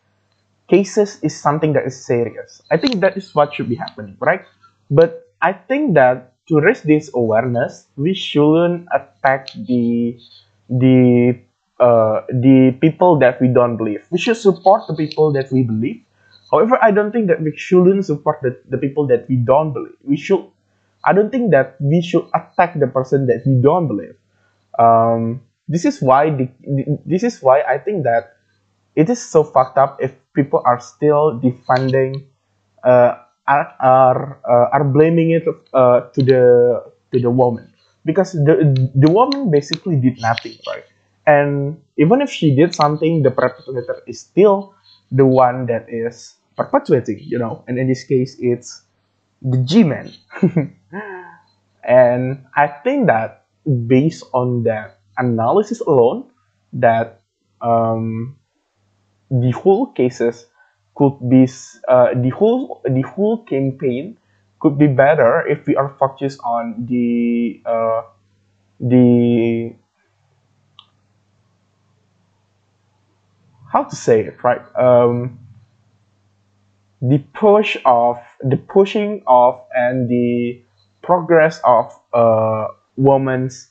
cases 0.69 1.19
is 1.23 1.35
something 1.35 1.73
that 1.73 1.85
is 1.85 1.97
serious. 2.05 2.61
I 2.71 2.77
think 2.77 2.99
that 3.01 3.17
is 3.17 3.33
what 3.33 3.53
should 3.55 3.69
be 3.69 3.75
happening, 3.75 4.17
right? 4.19 4.43
But 4.91 5.31
I 5.41 5.53
think 5.53 5.95
that 5.95 6.33
to 6.49 6.59
raise 6.61 6.81
this 6.83 7.09
awareness, 7.13 7.87
we 7.97 8.13
shouldn't 8.13 8.87
attack 8.93 9.49
the 9.55 10.19
the 10.69 11.39
uh, 11.79 12.21
the 12.29 12.75
people 12.81 13.17
that 13.19 13.41
we 13.41 13.47
don't 13.47 13.77
believe. 13.77 14.05
We 14.11 14.19
should 14.19 14.37
support 14.37 14.87
the 14.87 14.95
people 14.95 15.31
that 15.33 15.51
we 15.51 15.63
believe. 15.63 16.01
However, 16.51 16.79
I 16.81 16.91
don't 16.91 17.11
think 17.11 17.27
that 17.27 17.41
we 17.41 17.55
shouldn't 17.55 18.05
support 18.05 18.39
the, 18.41 18.59
the 18.69 18.77
people 18.77 19.07
that 19.07 19.27
we 19.27 19.35
don't 19.35 19.73
believe. 19.73 19.97
We 20.03 20.17
should. 20.17 20.45
I 21.03 21.13
don't 21.13 21.29
think 21.29 21.51
that 21.51 21.75
we 21.79 22.01
should 22.01 22.27
attack 22.33 22.79
the 22.79 22.87
person 22.87 23.27
that 23.27 23.43
we 23.45 23.55
don't 23.61 23.87
believe. 23.87 24.15
Um, 24.79 25.41
this 25.67 25.85
is 25.85 26.01
why 26.01 26.29
the, 26.31 26.49
this 27.05 27.23
is 27.23 27.41
why 27.41 27.61
I 27.61 27.77
think 27.77 28.03
that 28.03 28.37
it 28.95 29.09
is 29.09 29.21
so 29.21 29.43
fucked 29.43 29.77
up 29.77 29.97
if 30.01 30.15
people 30.33 30.61
are 30.65 30.79
still 30.79 31.37
defending 31.39 32.25
uh, 32.83 33.19
are 33.47 33.67
are, 33.79 34.39
uh, 34.47 34.75
are 34.75 34.83
blaming 34.83 35.31
it 35.31 35.45
uh, 35.73 36.01
to 36.11 36.21
the 36.23 36.43
to 37.11 37.19
the 37.19 37.29
woman 37.29 37.71
because 38.05 38.33
the 38.33 38.55
the 38.95 39.09
woman 39.11 39.51
basically 39.51 39.95
did 39.95 40.19
nothing 40.21 40.57
right 40.67 40.85
and 41.25 41.79
even 41.97 42.21
if 42.21 42.29
she 42.29 42.55
did 42.55 42.73
something 42.73 43.23
the 43.23 43.31
perpetrator 43.31 44.01
is 44.07 44.19
still 44.19 44.73
the 45.11 45.25
one 45.25 45.65
that 45.67 45.85
is 45.87 46.35
perpetuating 46.57 47.19
you 47.19 47.37
know 47.37 47.63
and 47.67 47.77
in 47.77 47.87
this 47.87 48.03
case 48.03 48.35
it's 48.39 48.81
the 49.41 49.57
g-man. 49.59 50.11
And 51.83 52.43
i 52.55 52.67
think 52.67 53.07
that 53.07 53.45
based 53.87 54.23
on 54.33 54.63
that 54.63 54.99
analysis 55.17 55.79
alone 55.81 56.25
that 56.73 57.21
um, 57.61 58.37
the 59.31 59.51
whole 59.51 59.87
cases 59.87 60.47
could 60.95 61.17
be 61.29 61.47
uh, 61.87 62.13
the 62.15 62.29
whole 62.29 62.81
the 62.83 63.01
whole 63.01 63.43
campaign 63.45 64.17
could 64.59 64.77
be 64.77 64.87
better 64.87 65.45
if 65.47 65.65
we 65.67 65.75
are 65.75 65.95
focused 65.99 66.39
on 66.43 66.85
the 66.85 67.61
uh, 67.65 68.01
the 68.79 69.75
how 73.71 73.83
to 73.83 73.95
say 73.95 74.21
it 74.21 74.43
right? 74.43 74.61
Um, 74.75 75.39
the 77.01 77.19
push 77.33 77.77
of 77.85 78.17
the 78.41 78.57
pushing 78.57 79.23
of 79.27 79.61
and 79.75 80.09
the 80.09 80.61
progress 81.03 81.61
of 81.63 81.93
uh, 82.13 82.67
women's 82.95 83.69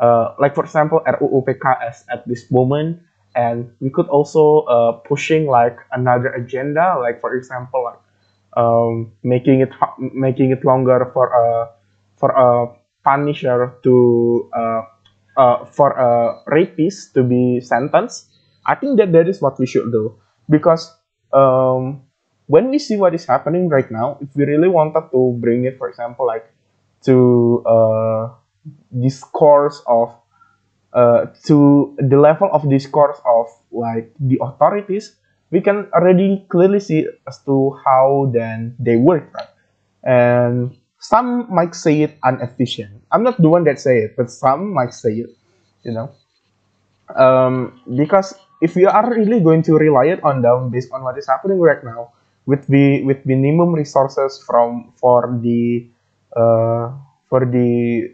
uh, 0.00 0.34
like 0.38 0.54
for 0.54 0.64
example 0.64 1.00
RUU 1.06 1.44
PKS 1.44 2.04
at 2.10 2.26
this 2.28 2.50
moment. 2.50 3.00
And 3.34 3.70
we 3.80 3.90
could 3.90 4.08
also 4.08 4.60
uh, 4.64 4.92
pushing 5.04 5.46
like 5.46 5.76
another 5.92 6.28
agenda 6.28 6.96
like 7.00 7.20
for 7.20 7.34
example 7.34 7.84
like 7.84 8.00
um, 8.56 9.12
making 9.22 9.60
it 9.60 9.70
making 9.98 10.50
it 10.50 10.64
longer 10.64 11.10
for 11.12 11.28
a 11.28 11.68
for 12.16 12.30
a 12.30 12.72
punisher 13.04 13.76
to 13.84 14.50
uh, 14.56 14.82
uh, 15.36 15.64
for 15.66 15.92
a 15.92 16.42
rapist 16.46 17.14
to 17.14 17.22
be 17.22 17.60
sentenced. 17.60 18.26
I 18.64 18.74
think 18.74 18.98
that 18.98 19.12
that 19.12 19.28
is 19.28 19.40
what 19.40 19.58
we 19.58 19.66
should 19.66 19.92
do. 19.92 20.16
Because 20.48 20.90
um, 21.32 22.02
when 22.46 22.70
we 22.70 22.78
see 22.78 22.96
what 22.96 23.14
is 23.14 23.24
happening 23.24 23.68
right 23.68 23.90
now 23.90 24.18
if 24.20 24.28
we 24.34 24.44
really 24.44 24.68
wanted 24.68 25.02
to 25.10 25.36
bring 25.40 25.64
it 25.64 25.78
for 25.78 25.88
example 25.88 26.26
like 26.26 26.52
to 27.02 27.62
uh, 27.66 28.28
discourse 28.98 29.82
of 29.86 30.14
uh, 30.96 31.26
to 31.44 31.94
the 31.98 32.16
level 32.16 32.48
of 32.52 32.68
discourse 32.68 33.20
of 33.26 33.46
like 33.70 34.10
the 34.18 34.38
authorities, 34.40 35.14
we 35.50 35.60
can 35.60 35.86
already 35.92 36.44
clearly 36.48 36.80
see 36.80 37.06
as 37.28 37.38
to 37.44 37.76
how 37.84 38.30
then 38.32 38.74
they 38.78 38.96
work, 38.96 39.28
right? 39.34 39.48
And 40.02 40.76
some 40.98 41.52
might 41.52 41.74
say 41.74 42.02
it 42.02 42.18
inefficient. 42.24 43.02
I'm 43.12 43.22
not 43.22 43.36
the 43.40 43.48
one 43.48 43.64
that 43.64 43.78
say 43.78 44.08
it, 44.08 44.16
but 44.16 44.30
some 44.30 44.72
might 44.72 44.94
say 44.94 45.12
it, 45.20 45.30
you 45.84 45.92
know. 45.92 46.10
Um, 47.14 47.80
because 47.94 48.34
if 48.62 48.74
we 48.74 48.86
are 48.86 49.10
really 49.10 49.40
going 49.40 49.62
to 49.62 49.74
rely 49.74 50.06
it 50.06 50.24
on 50.24 50.42
them 50.42 50.70
based 50.70 50.90
on 50.92 51.04
what 51.04 51.18
is 51.18 51.28
happening 51.28 51.60
right 51.60 51.84
now, 51.84 52.12
with 52.46 52.66
the 52.66 53.02
with 53.02 53.26
minimum 53.26 53.74
resources 53.74 54.42
from 54.46 54.92
for 54.96 55.38
the 55.42 55.86
uh, 56.34 56.90
for 57.28 57.44
the 57.44 58.10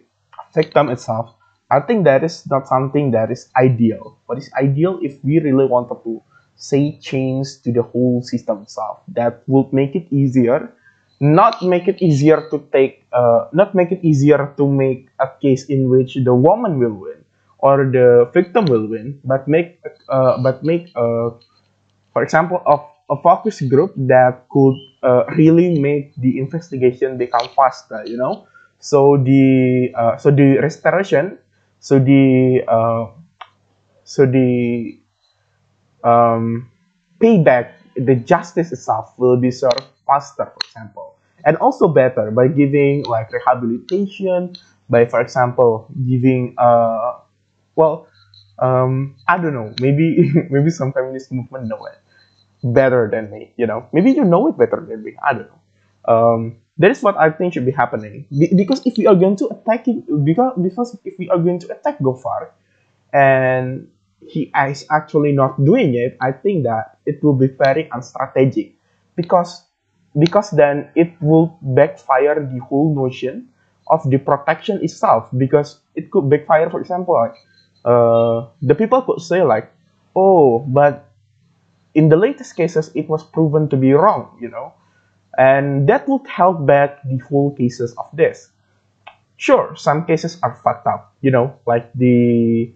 victim 0.55 0.89
itself, 0.89 1.35
I 1.71 1.81
think 1.81 2.05
that 2.05 2.25
is 2.25 2.45
not 2.49 2.67
something 2.67 3.13
that 3.13 3.31
is 3.31 3.49
ideal. 3.57 4.17
What 4.27 4.39
is 4.39 4.51
ideal 4.59 4.99
if 5.03 5.23
we 5.25 5.41
really 5.41 5.67
wanted 5.67 6.03
to 6.05 6.23
say 6.57 6.99
change 7.01 7.61
to 7.65 7.73
the 7.73 7.83
whole 7.83 8.23
system 8.23 8.63
itself 8.63 9.01
that 9.09 9.43
would 9.47 9.73
make 9.73 9.97
it 9.97 10.07
easier, 10.13 10.73
not 11.21 11.63
make 11.63 11.89
it 11.89 12.01
easier 12.01 12.49
to 12.51 12.63
take, 12.73 13.05
uh, 13.13 13.47
not 13.53 13.75
make 13.75 13.91
it 13.91 14.01
easier 14.05 14.55
to 14.57 14.69
make 14.69 15.09
a 15.19 15.29
case 15.41 15.65
in 15.67 15.89
which 15.89 16.15
the 16.15 16.35
woman 16.35 16.79
will 16.79 16.95
win 16.95 17.25
or 17.59 17.91
the 17.91 18.31
victim 18.35 18.65
will 18.67 18.87
win, 18.87 19.19
but 19.25 19.47
make, 19.49 19.81
uh, 20.09 20.37
but 20.43 20.63
make, 20.63 20.91
uh, 20.95 21.31
for 22.13 22.23
example, 22.23 22.63
a, 22.67 22.79
a 23.13 23.17
focus 23.23 23.61
group 23.63 23.93
that 24.09 24.49
could 24.51 24.77
uh, 25.05 25.25
really 25.37 25.79
make 25.81 26.15
the 26.17 26.39
investigation 26.41 27.19
become 27.19 27.49
faster. 27.57 28.03
You 28.07 28.17
know, 28.17 28.49
so 28.81 29.19
the 29.21 29.93
uh, 29.95 30.17
so 30.17 30.31
the 30.33 30.59
restoration 30.65 31.39
so 31.81 31.99
the 31.99 32.63
uh, 32.69 33.13
so 34.05 34.27
the 34.27 34.99
um, 36.05 36.71
payback, 37.21 37.73
the 37.97 38.15
justice 38.17 38.73
itself 38.73 39.15
will 39.19 39.37
be 39.37 39.51
served 39.51 39.85
faster, 40.07 40.47
for 40.47 40.59
example, 40.65 41.17
and 41.45 41.57
also 41.59 41.89
better 41.89 42.31
by 42.31 42.49
giving 42.49 43.05
like 43.05 43.31
rehabilitation, 43.33 44.55
by 44.89 45.07
for 45.07 45.21
example 45.21 45.89
giving 46.09 46.55
uh, 46.59 47.19
well, 47.77 48.09
um, 48.61 49.17
I 49.29 49.39
don't 49.39 49.55
know, 49.55 49.75
maybe 49.81 50.33
maybe 50.51 50.71
some 50.71 50.93
feminist 50.93 51.33
movement 51.33 51.69
know 51.69 51.85
it. 51.87 51.99
Better 52.63 53.09
than 53.11 53.31
me. 53.31 53.53
You 53.57 53.67
know, 53.67 53.87
maybe 53.93 54.13
you 54.13 54.25
know 54.25 54.49
it 54.49 54.57
better 54.59 54.85
than 54.89 55.03
me. 55.03 55.15
I 55.23 55.33
don't 55.35 55.49
know. 55.49 55.61
Um, 56.05 56.57
that 56.79 56.91
is 56.91 57.03
what 57.03 57.17
I 57.17 57.31
think 57.31 57.55
should 57.55 57.67
be 57.67 57.73
happening. 57.73 58.27
Be- 58.31 58.53
because 58.55 58.85
if 58.87 58.97
we 58.99 59.07
are 59.07 59.15
going 59.15 59.37
to 59.37 59.49
attack 59.49 59.89
it, 59.89 60.03
because 60.25 60.53
because 60.61 60.97
if 61.05 61.19
we 61.19 61.29
are 61.31 61.39
going 61.39 61.59
to 61.61 61.69
attack 61.73 61.99
Gofar, 62.01 62.51
and 63.13 63.89
he 64.21 64.51
is 64.69 64.87
actually 64.91 65.33
not 65.33 65.63
doing 65.65 65.95
it, 65.95 66.17
I 66.21 66.33
think 66.33 66.65
that 66.65 66.99
it 67.07 67.23
will 67.23 67.35
be 67.35 67.49
very 67.49 67.85
unstrategic 67.91 68.73
because 69.17 69.65
because 70.19 70.51
then 70.51 70.89
it 70.95 71.13
will 71.21 71.59
backfire 71.63 72.37
the 72.41 72.59
whole 72.61 72.95
notion 72.95 73.49
of 73.89 74.09
the 74.11 74.19
protection 74.19 74.79
itself 74.83 75.29
because 75.37 75.81
it 75.95 76.11
could 76.11 76.29
backfire 76.31 76.71
for 76.71 76.81
example 76.81 77.15
like 77.15 77.35
uh, 77.85 78.47
the 78.63 78.75
people 78.75 79.03
could 79.03 79.21
say 79.21 79.43
like 79.43 79.73
oh 80.15 80.61
but 80.69 81.09
in 81.95 82.09
the 82.09 82.17
latest 82.17 82.57
cases 82.57 82.91
it 82.95 83.09
was 83.09 83.23
proven 83.23 83.69
to 83.69 83.77
be 83.77 83.93
wrong 83.93 84.37
you 84.41 84.49
know? 84.49 84.73
And 85.39 85.89
that 85.89 86.07
would 86.09 86.27
help 86.29 86.67
back 86.67 87.03
the 87.05 87.17
whole 87.19 87.55
cases 87.57 87.95
of 87.97 88.07
this. 88.13 88.51
Sure 89.37 89.75
some 89.77 90.05
cases 90.05 90.39
are 90.43 90.55
fucked 90.63 90.87
up 90.87 91.15
you 91.21 91.31
know? 91.31 91.57
Like 91.67 91.93
the 91.95 92.73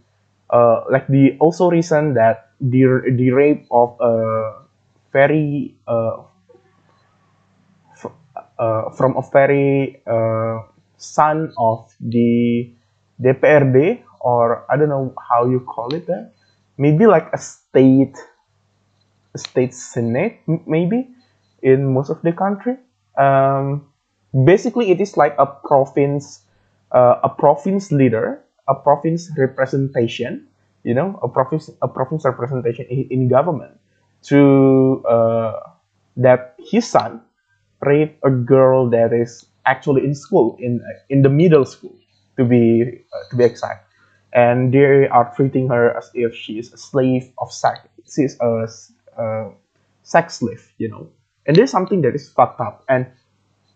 uh, 0.51 0.85
like 0.91 1.07
the 1.09 1.37
also 1.41 1.71
reason 1.71 2.15
that 2.15 2.51
the 2.61 3.03
the 3.17 3.31
rape 3.31 3.67
of 3.71 3.97
a 4.01 4.63
very 5.13 5.75
uh, 5.87 6.23
f- 7.93 8.13
uh, 8.59 8.91
from 8.91 9.17
a 9.17 9.23
very 9.33 10.01
uh, 10.07 10.63
son 10.97 11.53
of 11.59 11.93
the 12.01 12.71
DPRD 13.21 14.03
or 14.21 14.65
I 14.71 14.77
don't 14.77 14.89
know 14.89 15.15
how 15.29 15.47
you 15.47 15.61
call 15.61 15.95
it 15.95 16.09
maybe 16.79 17.07
like 17.07 17.29
a 17.33 17.39
state 17.39 18.17
state 19.39 19.75
senate 19.75 20.41
maybe 20.67 21.09
in 21.63 21.93
most 21.93 22.11
of 22.11 22.23
the 22.23 22.33
country. 22.33 22.77
Um, 23.19 23.87
basically 24.45 24.91
it 24.91 25.01
is 25.01 25.17
like 25.17 25.35
a 25.39 25.47
province 25.47 26.41
uh, 26.93 27.21
a 27.23 27.29
province 27.29 27.91
leader 27.91 28.43
a 28.69 28.75
province 28.75 29.31
representation 29.39 30.47
you 30.85 30.93
know 30.93 31.19
a 31.23 31.29
province 31.29 31.71
a 31.81 31.89
province 31.89 32.25
representation 32.25 32.85
in, 32.91 33.07
in 33.11 33.29
government 33.29 33.79
to 34.23 35.03
uh, 35.09 35.61
that 36.17 36.55
his 36.59 36.87
son 36.87 37.23
raped 37.81 38.19
a 38.25 38.31
girl 38.31 38.91
that 38.91 39.13
is 39.13 39.47
actually 39.65 40.05
in 40.05 40.15
school 40.15 40.57
in 40.61 40.83
in 41.09 41.23
the 41.23 41.31
middle 41.31 41.65
school 41.65 41.97
to 42.37 42.45
be 42.45 42.83
uh, 42.83 43.31
to 43.31 43.37
be 43.37 43.45
exact. 43.45 43.85
And 44.33 44.75
they 44.75 45.09
are 45.09 45.33
treating 45.35 45.69
her 45.69 45.97
as 45.97 46.11
if 46.13 46.35
she 46.35 46.59
is 46.59 46.71
a 46.73 46.77
slave 46.77 47.33
of 47.39 47.51
sex 47.51 47.81
she's 48.13 48.37
a, 48.41 48.69
a 49.19 49.51
sex 50.03 50.39
slave 50.39 50.73
you 50.79 50.89
know 50.89 51.09
and 51.47 51.57
there's 51.57 51.71
something 51.71 52.03
that 52.03 52.15
is 52.15 52.29
fucked 52.29 52.61
up 52.61 52.85
and 52.89 53.07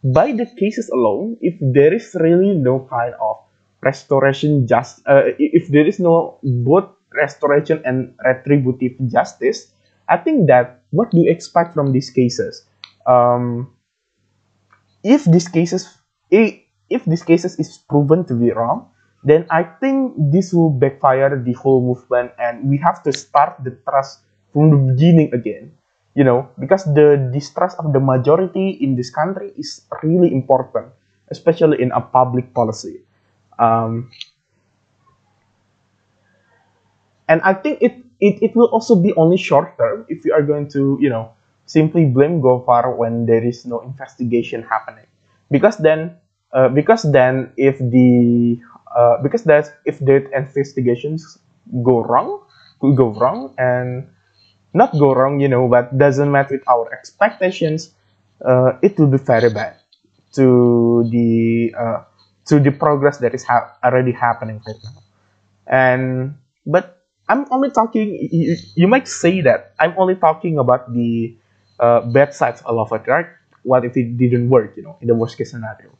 by 0.02 0.32
the 0.32 0.46
cases 0.46 0.88
alone, 0.88 1.36
if 1.40 1.56
there 1.60 1.92
is 1.92 2.16
really 2.18 2.54
no 2.54 2.86
kind 2.90 3.14
of 3.20 3.36
restoration 3.82 4.66
just 4.66 5.00
uh, 5.06 5.32
if 5.38 5.68
there 5.68 5.86
is 5.86 5.98
no 6.00 6.38
both 6.42 6.88
restoration 7.12 7.82
and 7.84 8.14
retributive 8.24 8.96
justice, 9.08 9.72
I 10.08 10.16
think 10.16 10.48
that 10.48 10.82
what 10.90 11.10
do 11.10 11.18
you 11.18 11.30
expect 11.30 11.74
from 11.74 11.92
these 11.92 12.10
cases? 12.10 12.64
Um, 13.06 13.72
if 15.02 15.24
these 15.24 15.48
cases 15.48 15.88
if 16.30 17.04
these 17.04 17.22
cases 17.22 17.58
is 17.58 17.78
proven 17.88 18.24
to 18.26 18.34
be 18.34 18.52
wrong, 18.52 18.88
then 19.24 19.46
I 19.50 19.64
think 19.64 20.14
this 20.32 20.52
will 20.52 20.70
backfire 20.70 21.36
the 21.36 21.52
whole 21.54 21.82
movement, 21.82 22.32
and 22.38 22.68
we 22.68 22.78
have 22.78 23.02
to 23.04 23.12
start 23.12 23.56
the 23.64 23.76
trust 23.88 24.20
from 24.52 24.70
the 24.70 24.78
beginning 24.92 25.32
again. 25.34 25.72
You 26.14 26.24
know, 26.24 26.50
because 26.58 26.84
the 26.84 27.30
distrust 27.32 27.78
of 27.78 27.92
the 27.92 28.00
majority 28.00 28.76
in 28.82 28.96
this 28.96 29.10
country 29.14 29.54
is 29.56 29.86
really 30.02 30.34
important, 30.34 30.90
especially 31.30 31.80
in 31.80 31.92
a 31.92 32.00
public 32.00 32.52
policy. 32.52 33.06
Um, 33.58 34.10
and 37.28 37.40
I 37.42 37.54
think 37.54 37.78
it, 37.80 38.02
it 38.18 38.42
it 38.42 38.52
will 38.56 38.66
also 38.74 38.98
be 38.98 39.14
only 39.14 39.36
short 39.38 39.78
term 39.78 40.04
if 40.08 40.24
we 40.24 40.32
are 40.32 40.42
going 40.42 40.68
to 40.74 40.98
you 41.00 41.08
know 41.08 41.30
simply 41.66 42.04
blame 42.04 42.42
Gofar 42.42 42.96
when 42.96 43.26
there 43.26 43.44
is 43.46 43.64
no 43.64 43.80
investigation 43.80 44.66
happening, 44.66 45.06
because 45.50 45.78
then 45.78 46.18
uh, 46.52 46.68
because 46.68 47.06
then 47.06 47.52
if 47.56 47.78
the 47.78 48.58
uh, 48.96 49.22
because 49.22 49.44
that 49.44 49.78
if 49.86 50.02
the 50.02 50.26
investigations 50.34 51.38
go 51.86 52.02
wrong 52.02 52.42
could 52.80 52.96
go 52.96 53.14
wrong 53.14 53.54
and 53.58 54.10
not 54.74 54.92
go 54.98 55.14
wrong 55.14 55.40
you 55.40 55.48
know 55.48 55.68
but 55.68 55.96
doesn't 55.98 56.30
match 56.30 56.50
with 56.50 56.62
our 56.68 56.92
expectations 56.92 57.94
uh, 58.44 58.72
it 58.82 58.98
will 58.98 59.08
be 59.08 59.18
very 59.18 59.50
bad 59.50 59.76
to 60.32 61.04
the 61.10 61.74
uh, 61.76 62.02
to 62.46 62.60
the 62.60 62.70
progress 62.70 63.18
that 63.18 63.34
is 63.34 63.44
ha- 63.44 63.76
already 63.84 64.12
happening 64.12 64.60
right 64.66 64.80
now. 64.84 65.02
And 65.66 66.34
but 66.66 66.98
i'm 67.28 67.46
only 67.50 67.70
talking 67.70 68.18
you, 68.30 68.56
you 68.74 68.88
might 68.88 69.06
say 69.06 69.40
that 69.40 69.72
i'm 69.78 69.94
only 69.96 70.14
talking 70.16 70.58
about 70.58 70.92
the 70.92 71.34
uh, 71.78 72.00
bad 72.10 72.34
sides 72.34 72.60
of 72.66 72.92
it 72.92 73.06
right 73.06 73.26
what 73.62 73.84
if 73.84 73.96
it 73.96 74.16
didn't 74.18 74.48
work 74.50 74.76
you 74.76 74.82
know 74.82 74.96
in 75.00 75.08
the 75.08 75.14
worst 75.14 75.38
case 75.38 75.50
scenario? 75.52 75.90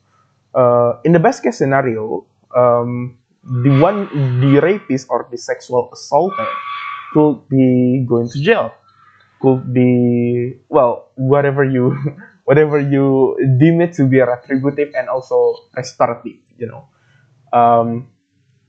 Uh, 0.54 0.98
in 1.04 1.12
the 1.12 1.18
best 1.18 1.42
case 1.42 1.58
scenario 1.58 2.26
um, 2.56 3.18
the 3.44 3.70
one 3.80 4.08
the 4.40 4.60
rapist 4.60 5.06
or 5.08 5.28
the 5.30 5.38
sexual 5.38 5.88
assaulter 5.92 6.46
could 7.12 7.48
be 7.48 8.04
going 8.08 8.28
to 8.30 8.38
jail. 8.40 8.74
Could 9.40 9.72
be 9.72 10.60
well 10.68 11.10
whatever 11.16 11.64
you 11.64 11.96
whatever 12.44 12.78
you 12.78 13.36
deem 13.58 13.80
it 13.80 13.94
to 13.94 14.06
be 14.06 14.20
retributive 14.20 14.92
and 14.94 15.08
also 15.08 15.70
restorative 15.74 16.40
you 16.58 16.68
know. 16.68 16.88
Um, 17.52 18.08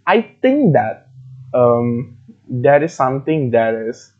I 0.08 0.22
think 0.42 0.74
that 0.74 1.12
um, 1.54 2.18
that 2.64 2.84
is 2.84 2.94
something 2.94 3.52
that 3.52 3.76
is 3.76 4.12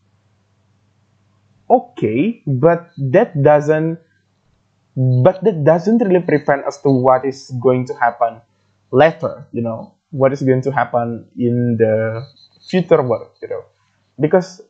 okay, 1.70 2.44
but 2.46 2.92
that 2.98 3.32
doesn't 3.42 4.00
but 4.96 5.40
that 5.44 5.64
doesn't 5.64 6.04
really 6.04 6.20
prevent 6.20 6.66
us 6.66 6.82
to 6.84 6.90
what 6.90 7.24
is 7.26 7.50
going 7.64 7.88
to 7.88 7.94
happen 7.96 8.42
later, 8.92 9.48
you 9.52 9.62
know, 9.62 9.96
what 10.12 10.34
is 10.34 10.42
going 10.44 10.62
to 10.62 10.72
happen 10.72 11.26
in 11.38 11.78
the 11.78 12.28
future 12.62 13.02
world, 13.02 13.32
you 13.42 13.48
know, 13.48 13.64
because 14.22 14.62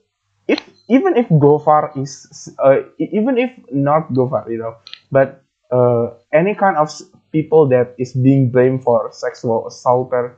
if 0.48 0.60
even 0.90 1.18
if 1.18 1.28
Gofar 1.30 1.96
is 2.00 2.50
uh, 2.64 2.82
even 3.00 3.38
if 3.38 3.52
not 3.72 4.12
Gofar, 4.14 4.50
you 4.50 4.58
know, 4.60 4.76
but 5.12 5.44
uh, 5.72 6.12
any 6.34 6.56
kind 6.56 6.78
of 6.78 6.90
people 7.32 7.68
that 7.70 7.96
is 8.00 8.14
being 8.14 8.52
blamed 8.52 8.84
for 8.84 9.12
sexual 9.14 9.68
assault 9.68 10.10
or 10.14 10.38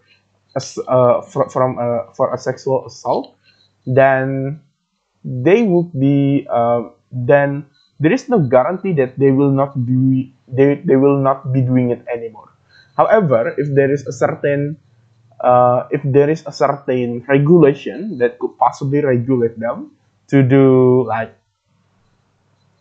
as, 0.55 0.77
uh, 0.87 1.21
fr- 1.21 1.49
from 1.49 1.79
uh, 1.79 2.11
for 2.13 2.33
a 2.33 2.37
sexual 2.37 2.85
assault, 2.87 3.35
then 3.85 4.61
they 5.23 5.63
would 5.63 5.91
be 5.97 6.47
uh, 6.51 6.89
then 7.11 7.65
there 7.99 8.11
is 8.11 8.27
no 8.29 8.39
guarantee 8.39 8.93
that 8.93 9.17
they 9.19 9.31
will 9.31 9.51
not 9.51 9.73
be 9.85 10.33
they, 10.47 10.75
they 10.85 10.95
will 10.97 11.17
not 11.21 11.53
be 11.53 11.61
doing 11.61 11.91
it 11.91 12.03
anymore. 12.13 12.49
However 12.97 13.55
if 13.57 13.73
there 13.75 13.91
is 13.91 14.05
a 14.07 14.11
certain 14.13 14.77
uh, 15.43 15.87
if 15.91 16.01
there 16.03 16.29
is 16.29 16.43
a 16.47 16.51
certain 16.51 17.23
regulation 17.27 18.17
that 18.17 18.39
could 18.39 18.57
possibly 18.57 19.03
regulate 19.03 19.59
them 19.59 19.91
to 20.27 20.41
do 20.41 21.03
like 21.05 21.35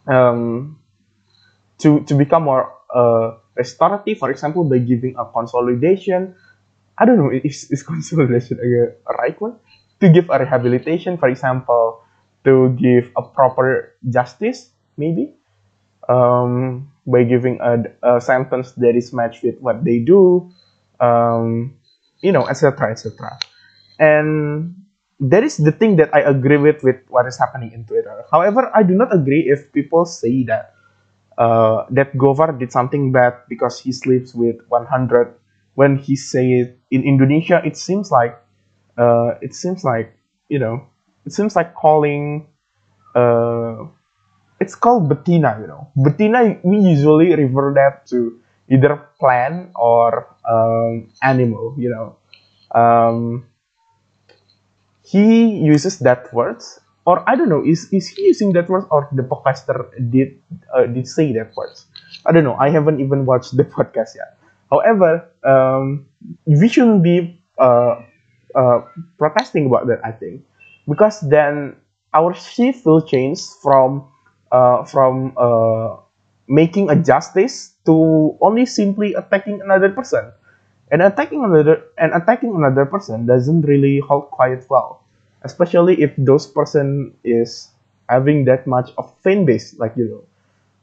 um, 0.07 0.79
to 1.79 2.01
to 2.07 2.14
become 2.14 2.46
more 2.46 2.70
uh, 2.94 3.35
restorative 3.55 4.18
for 4.18 4.31
example 4.31 4.64
by 4.64 4.79
giving 4.79 5.14
a 5.18 5.27
consolidation. 5.27 6.35
I 6.98 7.05
don't 7.05 7.16
know, 7.18 7.31
is, 7.33 7.70
is 7.70 7.83
consolidation 7.87 8.61
a, 8.62 9.12
right 9.18 9.35
one? 9.40 9.57
To 10.01 10.09
give 10.09 10.31
a 10.31 10.38
rehabilitation, 10.38 11.16
for 11.16 11.29
example, 11.29 12.05
to 12.44 12.77
give 12.79 13.11
a 13.16 13.22
proper 13.22 13.94
justice, 14.09 14.70
maybe, 14.96 15.35
um, 16.09 16.92
by 17.07 17.25
giving 17.25 17.59
a, 17.61 17.85
a 18.03 18.20
sentence 18.20 18.72
that 18.72 18.94
is 18.94 19.12
matched 19.12 19.42
with 19.42 19.59
what 19.61 19.85
they 19.85 19.98
do, 19.98 20.51
um, 21.01 21.75
you 22.22 22.32
know, 22.32 22.46
etc., 22.48 22.90
etc. 22.90 23.38
And 23.98 24.74
that 25.20 25.44
is 25.44 25.58
the 25.58 25.72
thing 25.72 25.96
that 25.96 26.14
I 26.14 26.20
agree 26.20 26.56
with 26.56 26.82
with 26.82 26.98
what 27.08 27.26
is 27.26 27.38
happening 27.38 27.72
in 27.72 27.85
Twitter. 27.85 28.24
However, 28.30 28.70
I 28.74 28.82
do 28.82 28.94
not 28.94 29.14
agree 29.14 29.46
if 29.46 29.72
people 29.72 30.06
say 30.06 30.42
that 30.44 30.74
uh, 31.38 31.87
that 31.90 32.14
Gofar 32.16 32.58
did 32.58 32.72
something 32.72 33.12
bad 33.12 33.35
because 33.48 33.80
he 33.80 33.92
sleeps 33.92 34.35
with 34.35 34.56
100 34.68 35.35
when 35.74 35.96
he 35.96 36.16
say 36.16 36.61
it 36.61 36.78
in 36.90 37.02
Indonesia 37.02 37.62
it 37.64 37.76
seems 37.76 38.11
like 38.11 38.37
uh, 38.98 39.35
it 39.40 39.54
seems 39.54 39.85
like 39.85 40.12
you 40.48 40.58
know 40.58 40.85
it 41.24 41.32
seems 41.32 41.56
like 41.56 41.74
calling 41.74 42.46
uh, 43.14 43.85
it's 44.61 44.74
called 44.74 45.08
betina 45.08 45.61
you 45.61 45.66
know 45.66 45.88
betina 45.96 46.61
we 46.62 46.76
usually 46.76 47.35
refer 47.35 47.72
that 47.72 48.06
to 48.06 48.38
either 48.72 48.96
plant 49.20 49.70
or 49.76 50.26
um, 50.48 51.11
animal 51.22 51.74
you 51.78 51.90
know 51.90 52.16
um, 52.78 53.44
he 55.02 55.48
uses 55.58 55.98
that 56.00 56.32
words 56.32 56.80
or 57.04 57.28
I 57.28 57.35
don't 57.35 57.48
know, 57.48 57.64
is 57.66 57.88
is 57.92 58.06
he 58.08 58.30
using 58.30 58.52
that 58.52 58.68
word 58.70 58.87
or 58.90 59.08
the 59.11 59.22
podcaster 59.26 59.90
did 60.11 60.38
uh, 60.72 60.87
did 60.87 61.08
say 61.08 61.32
that 61.35 61.50
words? 61.56 61.87
I 62.24 62.30
don't 62.30 62.44
know. 62.44 62.54
I 62.54 62.70
haven't 62.70 63.00
even 63.00 63.26
watched 63.26 63.56
the 63.56 63.64
podcast 63.74 64.14
yet. 64.14 64.38
However, 64.70 65.26
um, 65.42 66.06
we 66.46 66.68
shouldn't 66.68 67.02
be 67.02 67.42
uh, 67.58 68.06
uh, 68.54 68.82
protesting 69.18 69.66
about 69.66 69.88
that. 69.88 69.98
I 70.06 70.12
think 70.12 70.46
because 70.87 71.18
then 71.26 71.74
our 72.14 72.35
shift 72.35 72.87
will 72.87 73.02
change 73.02 73.42
from 73.61 74.06
uh, 74.52 74.85
from 74.85 75.35
uh, 75.37 75.96
making 76.48 76.90
a 76.90 76.96
justice 76.96 77.74
to 77.87 78.37
only 78.40 78.66
simply 78.66 79.14
attacking 79.14 79.61
another 79.61 79.90
person. 79.90 80.33
And 80.90 81.00
attacking 81.00 81.44
another 81.44 81.85
and 81.96 82.12
attacking 82.12 82.55
another 82.55 82.85
person 82.85 83.24
doesn't 83.24 83.62
really 83.62 84.00
hold 84.00 84.31
quite 84.31 84.68
well 84.68 85.02
especially 85.44 86.00
if 86.02 86.14
those 86.16 86.46
person 86.46 87.14
is 87.24 87.70
having 88.09 88.44
that 88.44 88.66
much 88.66 88.90
of 88.98 89.12
fan 89.22 89.44
base 89.44 89.78
like 89.78 89.94
you 89.96 90.09
know. 90.09 90.24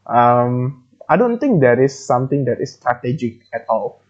Um, 0.09 0.83
i 1.07 1.17
don't 1.17 1.39
think 1.39 1.61
that 1.61 1.79
is 1.79 1.93
something 1.93 2.45
that 2.45 2.61
is 2.61 2.73
strategic 2.73 3.45
at 3.53 3.65
all. 3.69 4.01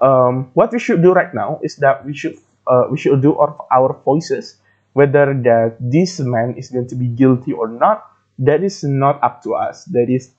Um, 0.00 0.50
what 0.54 0.72
we 0.72 0.78
should 0.78 1.02
do 1.02 1.12
right 1.12 1.32
now 1.32 1.60
is 1.62 1.76
that 1.76 2.04
we 2.04 2.14
should 2.14 2.36
uh, 2.66 2.86
we 2.90 2.98
should 2.98 3.22
do 3.22 3.36
our, 3.38 3.54
our 3.70 3.94
voices 4.04 4.58
whether 4.92 5.32
that 5.32 5.76
this 5.80 6.20
man 6.20 6.54
is 6.56 6.68
going 6.68 6.86
to 6.88 6.94
be 6.94 7.06
guilty 7.06 7.52
or 7.52 7.68
not 7.68 8.04
that 8.38 8.62
is 8.64 8.82
not 8.82 9.22
up 9.22 9.42
to 9.44 9.54
us. 9.54 9.84
That 9.86 10.10
is 10.10 10.32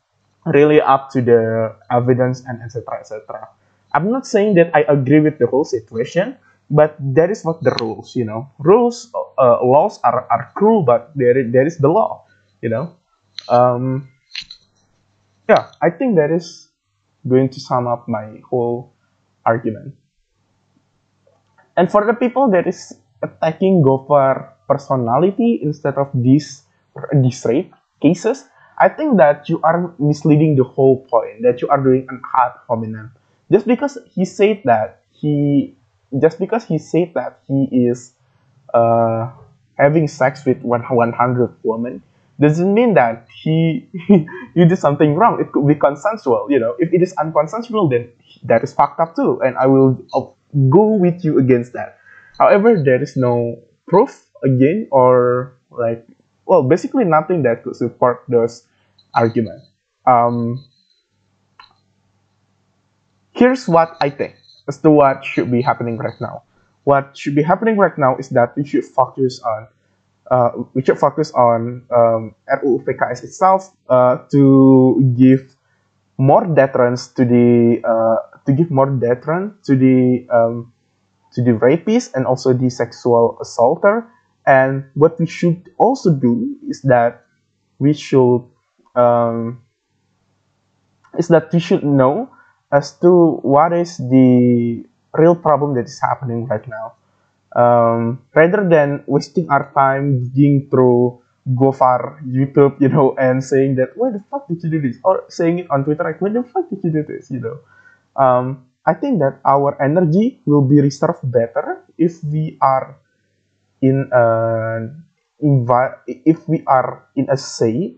really 0.45 0.81
up 0.81 1.09
to 1.11 1.21
the 1.21 1.73
evidence 1.91 2.43
and 2.47 2.61
etc 2.61 2.99
etc 2.99 3.47
i'm 3.93 4.11
not 4.11 4.27
saying 4.27 4.55
that 4.55 4.69
i 4.75 4.83
agree 4.87 5.19
with 5.19 5.39
the 5.39 5.47
whole 5.47 5.63
situation 5.63 6.35
but 6.69 6.95
that 6.99 7.29
is 7.29 7.43
what 7.43 7.61
the 7.61 7.75
rules 7.81 8.15
you 8.15 8.25
know. 8.25 8.49
Rules 8.57 9.11
uh, 9.37 9.59
laws 9.61 9.99
are, 10.03 10.25
are 10.31 10.51
cruel 10.55 10.83
but 10.83 11.11
there, 11.15 11.43
there 11.43 11.67
is 11.67 11.77
the 11.77 11.87
law 11.87 12.25
you 12.61 12.69
know. 12.69 12.95
Um, 13.49 14.09
yeah 15.49 15.71
i 15.81 15.89
think 15.89 16.15
that 16.15 16.31
is 16.31 16.71
going 17.27 17.49
to 17.49 17.59
sum 17.59 17.87
up 17.87 18.07
my 18.07 18.39
whole 18.49 18.93
argument. 19.45 19.95
And 21.75 21.89
for 21.89 22.05
the 22.05 22.13
people 22.13 22.51
that 22.51 22.67
is 22.67 22.93
attacking 23.23 23.81
Gofar 23.81 24.53
personality 24.67 25.59
instead 25.63 25.95
of 25.95 26.11
these 26.13 26.63
these 27.11 27.43
rape 27.45 27.73
cases 28.01 28.45
I 28.83 28.89
think 28.89 29.15
that 29.15 29.47
you 29.47 29.61
are 29.63 29.95
misleading 29.97 30.57
the 30.57 30.65
whole 30.65 31.07
point 31.07 31.41
that 31.43 31.61
you 31.61 31.69
are 31.69 31.79
doing 31.79 32.05
an 32.09 32.21
ad 32.35 32.51
hominem. 32.67 33.15
Just 33.49 33.65
because 33.65 33.97
he 34.11 34.25
said 34.25 34.59
that 34.65 35.03
he 35.13 35.73
just 36.19 36.37
because 36.37 36.65
he 36.65 36.77
said 36.77 37.13
that 37.15 37.39
he 37.47 37.63
is 37.71 38.11
uh, 38.73 39.31
having 39.79 40.09
sex 40.09 40.43
with 40.45 40.59
100 40.61 41.55
women 41.63 42.03
doesn't 42.41 42.73
mean 42.73 42.93
that 42.95 43.25
he 43.31 43.87
you 44.53 44.65
did 44.67 44.77
something 44.77 45.15
wrong. 45.15 45.39
It 45.39 45.53
could 45.53 45.65
be 45.65 45.75
consensual 45.75 46.51
you 46.51 46.59
know. 46.59 46.75
If 46.77 46.91
it 46.91 47.01
is 47.01 47.15
unconsensual 47.15 47.89
then 47.89 48.11
that 48.43 48.65
is 48.65 48.73
fucked 48.73 48.99
up 48.99 49.15
too 49.15 49.39
and 49.45 49.55
i 49.57 49.65
will 49.65 49.95
uh, 50.13 50.27
go 50.69 50.99
with 50.99 51.23
you 51.23 51.39
against 51.39 51.71
that. 51.71 51.99
However 52.37 52.75
there 52.83 53.01
is 53.01 53.15
no 53.15 53.63
proof 53.87 54.27
again 54.43 54.89
or 54.91 55.55
like 55.71 56.05
well 56.45 56.63
basically 56.63 57.05
nothing 57.05 57.43
that 57.43 57.63
could 57.63 57.77
support 57.77 58.27
those 58.27 58.67
arguments 59.15 59.67
um, 60.05 60.63
here's 63.31 63.67
what 63.67 63.95
i 64.01 64.09
think 64.09 64.35
as 64.67 64.79
to 64.79 64.89
what 64.89 65.23
should 65.25 65.51
be 65.51 65.61
happening 65.61 65.97
right 65.97 66.19
now. 66.21 66.43
What 66.83 67.17
should 67.17 67.35
be 67.35 67.43
happening 67.43 67.77
right 67.77 67.97
now 67.97 68.17
is 68.17 68.29
that 68.29 68.55
we 68.55 68.65
should 68.65 68.83
focus 68.83 69.41
on 69.41 69.67
uh, 70.31 70.49
we 70.73 70.83
should 70.83 70.97
focus 70.99 71.31
on 71.33 71.83
um, 71.91 72.35
RUU 72.47 72.83
PKS 72.85 73.23
itself 73.23 73.71
uh, 73.89 74.17
to 74.31 75.13
give 75.17 75.55
more 76.17 76.45
deterrence 76.45 77.07
to 77.19 77.25
the 77.25 77.81
uh, 77.83 78.17
to 78.45 78.53
give 78.53 78.71
more 78.71 78.89
deterrence 78.89 79.53
to 79.67 79.75
the 79.75 80.27
um, 80.31 80.71
to 81.33 81.43
the 81.43 81.53
rapist 81.53 82.15
and 82.15 82.25
also 82.25 82.53
the 82.53 82.69
sexual 82.69 83.37
assaulter. 83.41 84.07
And 84.45 84.83
what 84.93 85.19
we 85.19 85.25
should 85.25 85.71
also 85.77 86.11
do 86.11 86.55
is 86.67 86.81
that 86.81 87.23
we 87.79 87.93
should 87.93 88.43
um, 88.95 89.61
is 91.17 91.27
that 91.27 91.51
we 91.53 91.59
should 91.59 91.83
know 91.83 92.29
as 92.71 92.97
to 92.99 93.39
what 93.41 93.73
is 93.73 93.97
the 93.97 94.85
real 95.13 95.35
problem 95.35 95.75
that 95.75 95.85
is 95.85 95.99
happening 96.01 96.47
right 96.47 96.65
now. 96.67 96.95
Um, 97.53 98.25
rather 98.33 98.67
than 98.67 99.03
wasting 99.05 99.49
our 99.49 99.71
time 99.73 100.29
digging 100.33 100.69
through 100.69 101.21
Gofar, 101.45 102.23
YouTube, 102.25 102.81
you 102.81 102.89
know, 102.89 103.15
and 103.19 103.43
saying 103.43 103.75
that, 103.75 103.93
why 103.95 104.09
the 104.09 104.23
fuck 104.31 104.47
did 104.47 104.63
you 104.63 104.69
do 104.69 104.81
this? 104.81 104.97
Or 105.03 105.25
saying 105.29 105.59
it 105.59 105.67
on 105.69 105.83
Twitter, 105.83 106.03
like, 106.03 106.21
why 106.21 106.29
the 106.29 106.41
fuck 106.41 106.69
did 106.69 106.79
you 106.83 106.89
do 106.89 107.03
this, 107.03 107.29
you 107.29 107.39
know? 107.39 107.59
Um, 108.15 108.65
I 108.85 108.93
think 108.93 109.19
that 109.19 109.39
our 109.45 109.79
energy 109.81 110.41
will 110.45 110.63
be 110.63 110.81
reserved 110.81 111.23
better 111.23 111.83
if 111.97 112.23
we 112.23 112.57
are 112.61 112.97
in 113.81 114.09
an 114.11 115.03
if 116.07 116.47
we 116.47 116.63
are 116.67 117.07
in 117.15 117.27
a 117.29 117.37
say 117.37 117.95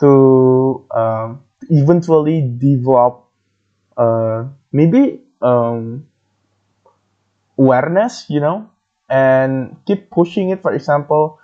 to 0.00 0.84
um, 0.90 1.44
eventually 1.68 2.42
develop 2.58 3.24
uh, 3.96 4.44
maybe 4.72 5.20
um, 5.42 6.06
awareness, 7.58 8.26
you 8.28 8.40
know, 8.40 8.70
and 9.08 9.76
keep 9.86 10.10
pushing 10.10 10.50
it. 10.50 10.62
For 10.62 10.72
example, 10.72 11.38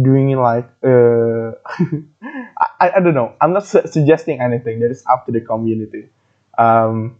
doing 0.00 0.30
it 0.30 0.36
like 0.36 0.68
uh, 0.84 1.52
I, 2.80 2.96
I 2.96 3.00
don't 3.00 3.14
know. 3.14 3.34
I'm 3.40 3.52
not 3.52 3.66
su- 3.66 3.86
suggesting 3.86 4.40
anything. 4.40 4.80
That 4.80 4.90
is 4.90 5.04
up 5.10 5.26
to 5.26 5.32
the 5.32 5.40
community. 5.40 6.08
Um, 6.58 7.18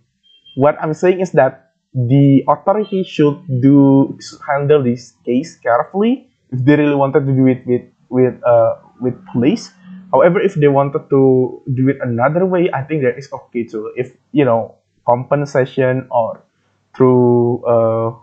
what 0.55 0.77
I'm 0.81 0.95
saying 0.95 1.21
is 1.21 1.33
that 1.33 1.73
the 1.95 2.45
authority 2.49 3.05
should 3.05 3.39
do 3.61 4.19
handle 4.47 4.83
this 4.83 5.15
case 5.25 5.57
carefully 5.57 6.29
if 6.51 6.65
they 6.65 6.77
really 6.77 6.95
wanted 6.95 7.27
to 7.27 7.33
do 7.33 7.47
it 7.47 7.67
with 7.67 7.83
with 8.11 8.35
uh, 8.45 8.75
with 9.01 9.15
police 9.33 9.71
However, 10.15 10.41
if 10.41 10.55
they 10.55 10.69
wanted 10.71 11.11
to 11.11 11.63
do 11.75 11.89
it 11.91 11.99
another 12.01 12.47
way, 12.47 12.71
I 12.73 12.83
think 12.87 13.03
that 13.03 13.19
is 13.19 13.27
okay 13.33 13.65
too. 13.67 13.93
If 13.99 14.15
you 14.33 14.47
know 14.47 14.79
compensation 15.07 16.07
or 16.11 16.47
through 16.95 17.67
uh, 17.67 18.15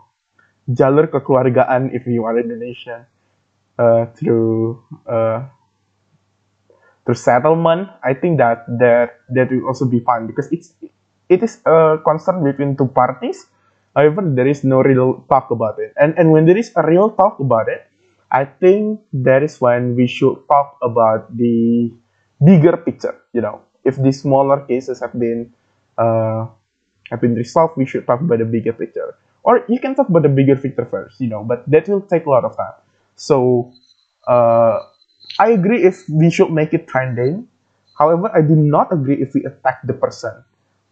jalur 0.72 1.12
kekeluargaan, 1.12 1.92
if 1.92 2.08
you 2.08 2.24
are 2.24 2.38
Indonesian, 2.40 3.04
uh, 3.78 4.06
through 4.16 4.80
uh, 5.06 5.44
through 7.04 7.18
settlement, 7.18 7.88
I 8.04 8.14
think 8.14 8.38
that 8.38 8.64
that 8.78 9.20
that 9.34 9.50
will 9.50 9.66
also 9.68 9.84
be 9.86 10.00
fine 10.00 10.26
because 10.26 10.48
it's 10.52 10.74
it 11.28 11.42
is 11.42 11.60
a 11.66 11.98
concern 12.04 12.44
between 12.44 12.76
two 12.76 12.88
parties. 12.88 13.46
However, 13.94 14.24
there 14.24 14.48
is 14.48 14.64
no 14.64 14.80
real 14.82 15.24
talk 15.28 15.50
about 15.52 15.76
it, 15.78 15.92
and 16.00 16.16
and 16.16 16.32
when 16.32 16.46
there 16.48 16.56
is 16.56 16.72
a 16.76 16.82
real 16.86 17.10
talk 17.12 17.40
about 17.40 17.68
it, 17.68 17.84
I 18.32 18.46
think 18.46 19.00
that 19.12 19.42
is 19.44 19.60
when 19.60 19.94
we 19.96 20.06
should 20.08 20.36
talk 20.48 20.78
about 20.82 21.36
the 21.36 21.92
bigger 22.44 22.76
picture. 22.78 23.16
You 23.34 23.42
know, 23.42 23.62
if 23.84 23.96
the 23.96 24.12
smaller 24.12 24.64
cases 24.66 25.00
have 25.00 25.12
been 25.18 25.52
uh, 25.98 26.48
have 27.10 27.20
been 27.20 27.34
resolved, 27.36 27.76
we 27.76 27.86
should 27.86 28.06
talk 28.06 28.20
about 28.20 28.38
the 28.38 28.46
bigger 28.46 28.72
picture. 28.72 29.16
Or 29.44 29.64
you 29.68 29.80
can 29.80 29.94
talk 29.94 30.08
about 30.08 30.22
the 30.22 30.30
bigger 30.32 30.56
picture 30.56 30.86
first, 30.86 31.20
you 31.20 31.28
know, 31.28 31.44
but 31.44 31.68
that 31.70 31.88
will 31.88 32.00
take 32.02 32.26
a 32.26 32.30
lot 32.30 32.44
of 32.44 32.56
time. 32.56 32.78
So 33.16 33.72
uh, 34.28 34.80
I 35.38 35.50
agree 35.50 35.84
if 35.84 36.08
we 36.08 36.30
should 36.30 36.50
make 36.52 36.74
it 36.74 36.88
trending. 36.88 37.48
However, 37.98 38.30
I 38.34 38.42
do 38.42 38.56
not 38.56 38.92
agree 38.92 39.20
if 39.20 39.34
we 39.34 39.44
attack 39.44 39.80
the 39.84 39.94
person. 39.94 40.44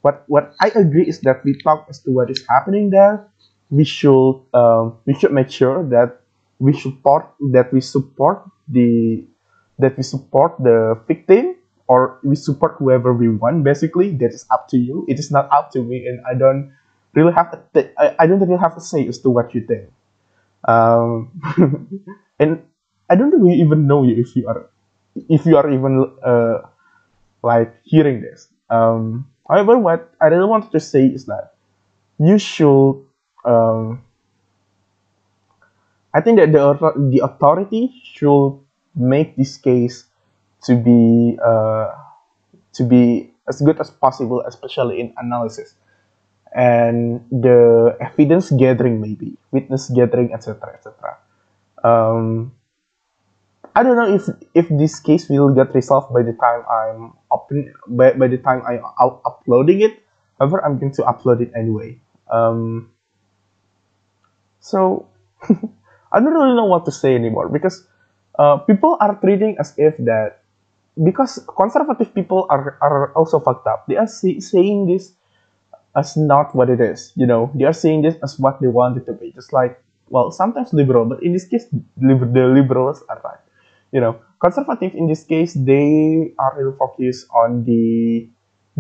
What 0.03 0.24
what 0.29 0.55
I 0.61 0.68
agree 0.74 1.05
is 1.09 1.20
that 1.22 1.44
we 1.44 1.57
talk 1.61 1.87
as 1.88 2.00
to 2.05 2.11
what 2.12 2.31
is 2.31 2.44
happening 2.48 2.90
there. 2.90 3.24
We 3.70 3.85
should 3.85 4.40
um, 4.55 4.98
we 5.07 5.14
should 5.14 5.33
make 5.33 5.50
sure 5.50 5.85
that 5.90 6.20
we 6.61 6.77
support 6.77 7.27
that 7.51 7.73
we 7.73 7.81
support 7.81 8.44
the 8.68 9.25
that 9.81 9.96
we 9.96 10.05
support 10.05 10.55
the 10.61 10.94
victim 11.09 11.57
or 11.88 12.20
we 12.23 12.37
support 12.37 12.77
whoever 12.79 13.12
we 13.12 13.29
want 13.29 13.64
basically. 13.64 14.14
That 14.14 14.31
is 14.31 14.46
up 14.53 14.68
to 14.68 14.79
you. 14.79 15.05
It 15.09 15.18
is 15.18 15.33
not 15.33 15.51
up 15.51 15.73
to 15.73 15.83
me 15.83 16.07
and 16.07 16.20
i 16.29 16.37
don't 16.37 16.70
really 17.16 17.33
have 17.33 17.51
to 17.51 17.59
I, 17.99 18.14
I 18.20 18.27
don't 18.29 18.38
really 18.38 18.61
have 18.61 18.77
to 18.77 18.81
say 18.81 19.09
as 19.09 19.18
to 19.25 19.31
what 19.31 19.55
you 19.57 19.66
think. 19.66 19.90
Um, 20.68 21.33
and 22.38 22.62
i 23.09 23.16
don't 23.16 23.33
really 23.33 23.59
even 23.59 23.88
know 23.88 24.05
you 24.05 24.20
if 24.20 24.37
you 24.37 24.46
are 24.46 24.68
if 25.29 25.46
you 25.46 25.57
are 25.57 25.68
even 25.73 26.05
uh, 26.23 26.61
like 27.42 27.75
hearing 27.83 28.20
this. 28.20 28.46
Um, 28.68 29.27
however 29.49 29.79
what 29.79 30.14
i 30.23 30.27
really 30.31 30.46
wanted 30.46 30.70
to 30.70 30.79
say 30.79 31.07
is 31.07 31.25
that 31.27 31.57
you 32.20 32.38
should 32.38 33.03
um, 33.44 34.05
I 36.14 36.20
think 36.20 36.38
that 36.38 36.53
the 36.53 36.75
the 37.11 37.20
authority 37.23 37.94
should 38.03 38.59
make 38.94 39.37
this 39.37 39.57
case 39.57 40.05
to 40.64 40.75
be 40.75 41.38
uh, 41.38 41.94
to 42.75 42.83
be 42.85 43.33
as 43.49 43.61
good 43.61 43.79
as 43.81 43.90
possible, 43.90 44.42
especially 44.46 45.01
in 45.01 45.14
analysis 45.16 45.75
and 46.53 47.23
the 47.31 47.96
evidence 48.01 48.51
gathering, 48.51 49.01
maybe 49.01 49.37
witness 49.51 49.90
gathering, 49.90 50.35
etc., 50.35 50.75
etc. 50.75 51.18
Um, 51.85 52.53
I 53.75 53.83
don't 53.83 53.96
know 53.96 54.11
if 54.11 54.27
if 54.55 54.66
this 54.68 54.99
case 54.99 55.29
will 55.29 55.55
get 55.55 55.75
resolved 55.75 56.12
by 56.12 56.23
the 56.23 56.35
time 56.35 56.66
I'm 56.66 57.14
open 57.31 57.73
by, 57.87 58.12
by 58.12 58.27
the 58.27 58.38
time 58.38 58.62
I 58.66 58.83
out 59.01 59.23
uploading 59.25 59.81
it. 59.83 60.03
However, 60.38 60.64
I'm 60.64 60.79
going 60.79 60.92
to 60.99 61.03
upload 61.03 61.40
it 61.40 61.53
anyway. 61.55 62.01
Um, 62.31 62.90
so 64.59 65.07
I 66.12 66.20
don't 66.20 66.33
really 66.35 66.57
know 66.57 66.66
what 66.66 66.85
to 66.87 66.92
say 66.92 67.14
anymore 67.14 67.49
because 67.49 67.87
uh, 68.38 68.59
people 68.59 68.96
are 69.01 69.14
treating 69.20 69.57
as 69.59 69.75
if 69.79 69.96
that 69.99 70.42
because 71.03 71.38
conservative 71.57 72.14
people 72.14 72.46
are 72.51 72.79
are 72.83 73.12
also 73.14 73.40
fucked 73.40 73.66
up. 73.66 73.87
They 73.87 73.96
are 73.96 74.07
say, 74.07 74.40
saying 74.40 74.87
this 74.87 75.12
as 75.96 76.16
not 76.16 76.55
what 76.55 76.70
it 76.70 76.81
is. 76.81 77.12
You 77.16 77.27
know, 77.27 77.51
they 77.55 77.64
are 77.64 77.73
saying 77.73 78.03
this 78.03 78.16
as 78.23 78.38
what 78.38 78.61
they 78.61 78.68
want 78.68 78.96
it 78.96 79.07
to 79.07 79.12
be. 79.12 79.33
Just 79.33 79.53
like 79.53 79.83
well, 80.11 80.31
sometimes 80.33 80.73
liberal, 80.73 81.05
but 81.07 81.23
in 81.23 81.33
this 81.33 81.46
case, 81.46 81.66
liber- 82.03 82.27
the 82.27 82.46
liberals 82.46 83.03
are 83.09 83.20
right. 83.25 83.38
You 83.92 84.01
know, 84.01 84.18
conservative 84.40 84.94
in 84.94 85.07
this 85.07 85.23
case, 85.25 85.55
they 85.55 86.35
are 86.38 86.55
really 86.59 86.77
focused 86.77 87.27
on 87.31 87.64
the 87.64 88.29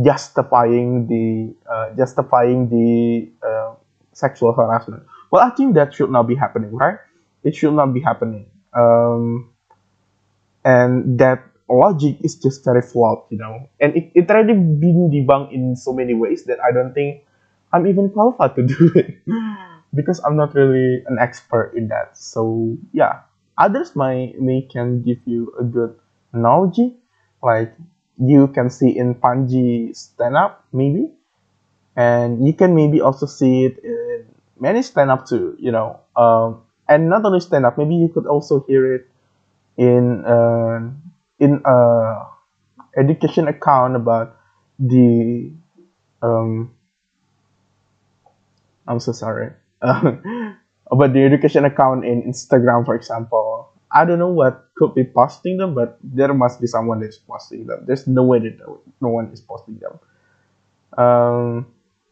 justifying 0.02 1.06
the 1.06 1.54
uh, 1.70 1.94
justifying 1.96 2.68
the 2.68 3.30
uh, 3.46 3.74
sexual 4.12 4.52
harassment. 4.52 5.02
Well, 5.30 5.42
I 5.42 5.50
think 5.50 5.74
that 5.74 5.94
should 5.94 6.10
not 6.10 6.26
be 6.26 6.34
happening, 6.34 6.74
right? 6.74 6.98
It 7.42 7.54
should 7.54 7.74
not 7.74 7.92
be 7.94 8.00
happening. 8.00 8.46
Um, 8.72 9.50
and 10.64 11.18
that 11.18 11.42
logic 11.68 12.18
is 12.20 12.34
just 12.34 12.64
very 12.64 12.82
flawed, 12.82 13.24
you 13.30 13.38
know. 13.38 13.68
And 13.80 13.96
it, 13.96 14.10
it 14.14 14.30
already 14.30 14.54
been 14.54 15.10
debunked 15.10 15.52
in 15.52 15.76
so 15.76 15.92
many 15.92 16.14
ways 16.14 16.44
that 16.44 16.58
I 16.60 16.72
don't 16.72 16.92
think 16.92 17.24
I'm 17.72 17.86
even 17.86 18.10
qualified 18.10 18.56
to 18.56 18.62
do 18.66 18.92
it 18.94 19.18
because 19.94 20.20
I'm 20.20 20.36
not 20.36 20.54
really 20.54 21.02
an 21.06 21.18
expert 21.18 21.72
in 21.76 21.88
that. 21.88 22.16
So 22.16 22.76
yeah, 22.92 23.20
others 23.56 23.94
may 23.96 24.34
may 24.38 24.62
can 24.62 25.02
give 25.02 25.18
you 25.24 25.52
a 25.58 25.64
good 25.64 25.94
analogy, 26.32 26.96
like 27.42 27.74
you 28.18 28.48
can 28.48 28.70
see 28.70 28.90
in 28.96 29.14
Pandji 29.14 29.96
stand 29.96 30.36
up 30.36 30.64
maybe, 30.72 31.10
and 31.96 32.46
you 32.46 32.52
can 32.52 32.74
maybe 32.74 33.00
also 33.00 33.26
see 33.26 33.64
it 33.64 33.78
in 33.82 34.26
many 34.58 34.82
stand 34.82 35.10
up 35.10 35.26
too. 35.26 35.56
You 35.58 35.72
know, 35.72 36.00
um, 36.16 36.62
and 36.90 37.08
not 37.08 37.24
only 37.24 37.40
stand 37.40 37.64
up, 37.64 37.78
maybe 37.78 37.94
you 37.94 38.08
could 38.10 38.26
also 38.26 38.66
hear 38.66 38.94
it 38.94 39.06
in 39.78 40.26
uh, 40.26 40.90
in 41.38 41.62
a 41.64 41.78
education 42.98 43.46
account 43.46 43.94
about 43.94 44.36
the 44.78 45.52
um, 46.20 46.74
I'm 48.86 48.98
so 48.98 49.12
sorry 49.12 49.52
about 49.80 51.12
the 51.14 51.22
education 51.22 51.64
account 51.64 52.04
in 52.04 52.22
Instagram, 52.26 52.84
for 52.84 52.94
example. 52.94 53.70
I 53.92 54.04
don't 54.04 54.18
know 54.18 54.30
what 54.30 54.70
could 54.76 54.94
be 54.94 55.04
posting 55.04 55.56
them, 55.58 55.74
but 55.74 55.98
there 56.02 56.32
must 56.34 56.60
be 56.60 56.66
someone 56.66 57.00
that's 57.00 57.18
posting 57.18 57.66
them. 57.66 57.84
There's 57.86 58.06
no 58.06 58.22
way 58.22 58.38
that 58.38 58.58
no 59.00 59.08
one 59.08 59.30
is 59.32 59.40
posting 59.40 59.78
them. 59.78 59.98
Um, 60.96 61.66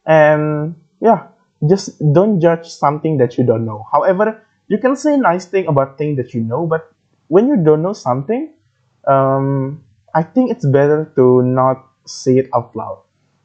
and 0.06 0.74
yeah, 1.00 1.28
just 1.68 1.98
don't 2.12 2.40
judge 2.40 2.66
something 2.66 3.18
that 3.18 3.38
you 3.38 3.44
don't 3.44 3.64
know. 3.64 3.86
However, 3.92 4.42
you 4.68 4.78
can 4.78 4.96
say 4.96 5.16
nice 5.16 5.46
thing 5.46 5.66
about 5.66 5.98
thing 5.98 6.16
that 6.16 6.34
you 6.34 6.40
know, 6.40 6.66
but 6.66 6.92
when 7.28 7.48
you 7.48 7.56
don't 7.56 7.82
know 7.82 7.92
something, 7.92 8.52
um, 9.06 9.84
I 10.14 10.22
think 10.22 10.50
it's 10.50 10.64
better 10.64 11.10
to 11.16 11.42
not 11.42 11.88
say 12.06 12.38
it 12.38 12.48
out 12.54 12.74
loud 12.76 13.02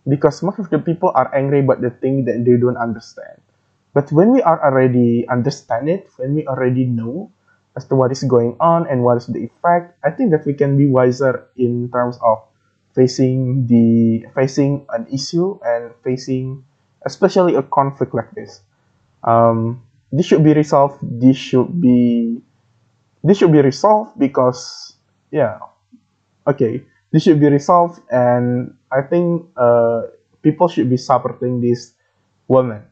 because 0.07 0.43
most 0.43 0.59
of 0.59 0.69
the 0.69 0.79
people 0.79 1.11
are 1.15 1.33
angry 1.35 1.59
about 1.59 1.81
the 1.81 1.89
thing 1.89 2.25
that 2.25 2.43
they 2.45 2.57
don't 2.57 2.77
understand. 2.77 3.39
But 3.93 4.11
when 4.11 4.31
we 4.31 4.41
are 4.41 4.59
already 4.63 5.27
understand 5.27 5.89
it, 5.89 6.09
when 6.17 6.35
we 6.35 6.47
already 6.47 6.85
know 6.85 7.31
as 7.75 7.85
to 7.85 7.95
what 7.95 8.11
is 8.11 8.23
going 8.23 8.55
on 8.59 8.87
and 8.87 9.03
what 9.03 9.17
is 9.17 9.27
the 9.27 9.43
effect, 9.43 9.97
I 10.03 10.11
think 10.11 10.31
that 10.31 10.45
we 10.45 10.53
can 10.53 10.77
be 10.77 10.85
wiser 10.85 11.47
in 11.55 11.89
terms 11.91 12.17
of 12.21 12.41
facing 12.95 13.67
the 13.67 14.25
facing 14.35 14.85
an 14.89 15.07
issue 15.11 15.59
and 15.65 15.91
facing 16.03 16.63
especially 17.05 17.55
a 17.55 17.63
conflict 17.63 18.13
like 18.13 18.31
this. 18.31 18.61
Um, 19.23 19.81
this 20.13 20.29
should 20.29 20.43
be 20.45 20.53
resolved. 20.53 21.01
This 21.01 21.35
should 21.35 21.81
be 21.81 22.37
this 23.23 23.41
should 23.41 23.51
be 23.51 23.61
resolved 23.61 24.13
because 24.21 24.93
yeah, 25.31 25.57
okay, 26.45 26.85
this 27.11 27.23
should 27.23 27.41
be 27.41 27.49
resolved, 27.49 27.99
and 28.13 28.77
I 28.93 29.01
think 29.01 29.49
uh, 29.57 30.13
people 30.45 30.69
should 30.69 30.89
be 30.89 30.97
supporting 30.97 31.59
this 31.59 31.97
woman 32.47 32.85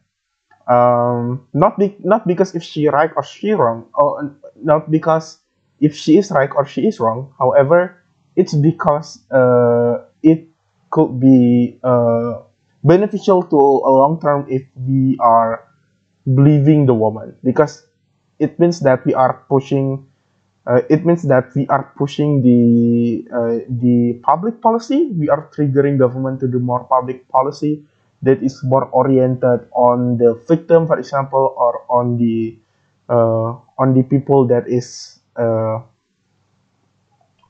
um, 0.67 1.47
not 1.53 1.77
be, 1.77 1.95
not 1.99 2.27
because 2.27 2.55
if 2.55 2.63
she 2.63 2.87
right 2.87 3.11
or 3.15 3.23
she 3.23 3.51
wrong, 3.51 3.87
or 3.93 4.35
not 4.61 4.89
because 4.91 5.39
if 5.79 5.95
she 5.95 6.17
is 6.17 6.31
right 6.31 6.49
or 6.55 6.65
she 6.65 6.87
is 6.87 6.99
wrong. 6.99 7.33
However, 7.37 7.97
it's 8.35 8.53
because 8.53 9.19
uh, 9.31 10.05
it 10.23 10.47
could 10.89 11.19
be 11.19 11.79
uh, 11.83 12.41
beneficial 12.83 13.43
to 13.43 13.57
a 13.57 13.91
long 13.91 14.19
term 14.21 14.45
if 14.49 14.63
we 14.75 15.17
are 15.19 15.67
believing 16.25 16.85
the 16.85 16.93
woman 16.93 17.35
because 17.43 17.85
it 18.39 18.59
means 18.59 18.79
that 18.81 19.05
we 19.05 19.13
are 19.13 19.43
pushing 19.49 20.05
uh, 20.67 20.81
it 20.89 21.05
means 21.05 21.23
that 21.23 21.49
we 21.55 21.65
are 21.67 21.91
pushing 21.97 22.41
the 22.41 23.25
uh, 23.33 23.65
the 23.81 24.19
public 24.21 24.61
policy 24.61 25.09
we 25.17 25.29
are 25.29 25.49
triggering 25.55 25.97
government 25.97 26.39
to 26.39 26.47
do 26.47 26.59
more 26.59 26.83
public 26.85 27.27
policy 27.29 27.83
that 28.21 28.41
is 28.41 28.61
more 28.63 28.85
oriented 28.93 29.65
on 29.73 30.17
the 30.17 30.37
victim, 30.47 30.85
for 30.87 30.97
example, 30.99 31.53
or 31.57 31.83
on 31.89 32.17
the 32.17 32.57
uh, 33.09 33.57
on 33.77 33.93
the 33.93 34.03
people 34.03 34.45
that 34.47 34.67
is 34.69 35.19
uh, 35.35 35.81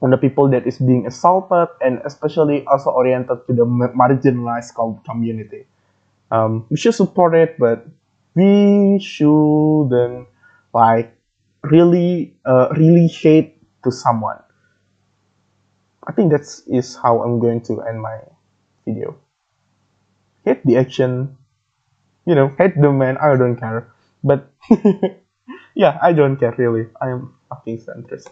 on 0.02 0.10
the 0.10 0.18
people 0.18 0.50
that 0.50 0.66
is 0.66 0.80
being 0.80 1.06
assaulted, 1.06 1.68
and 1.82 2.02
especially 2.06 2.66
also 2.66 2.90
oriented 2.90 3.46
to 3.48 3.54
the 3.54 3.66
marginalized 3.68 4.74
community. 5.04 5.68
Um, 6.32 6.66
we 6.70 6.78
should 6.78 6.96
support 6.96 7.36
it, 7.36 7.60
but 7.60 7.86
we 8.36 9.00
shouldn't 9.00 10.28
like 10.74 11.16
really 11.64 12.36
uh, 12.46 12.70
really 12.78 13.08
hate 13.08 13.58
to 13.84 13.92
someone. 13.92 14.40
I 16.08 16.12
think 16.12 16.32
that's 16.32 16.62
is 16.68 16.96
how 16.96 17.22
I'm 17.24 17.40
going 17.40 17.62
to 17.62 17.82
end 17.82 18.02
my 18.02 18.20
video 18.86 19.18
hate 20.46 20.66
the 20.66 20.78
action, 20.78 21.38
you 22.26 22.36
know, 22.36 22.54
hate 22.58 22.80
the 22.80 22.92
man. 22.92 23.18
I 23.18 23.36
don't 23.36 23.58
care. 23.58 23.92
But 24.24 24.50
yeah, 25.76 25.98
I 26.02 26.14
don't 26.14 26.38
care 26.38 26.54
really. 26.58 26.88
I 27.02 27.10
am 27.10 27.34
fucking 27.50 27.80
centrist. 27.80 28.30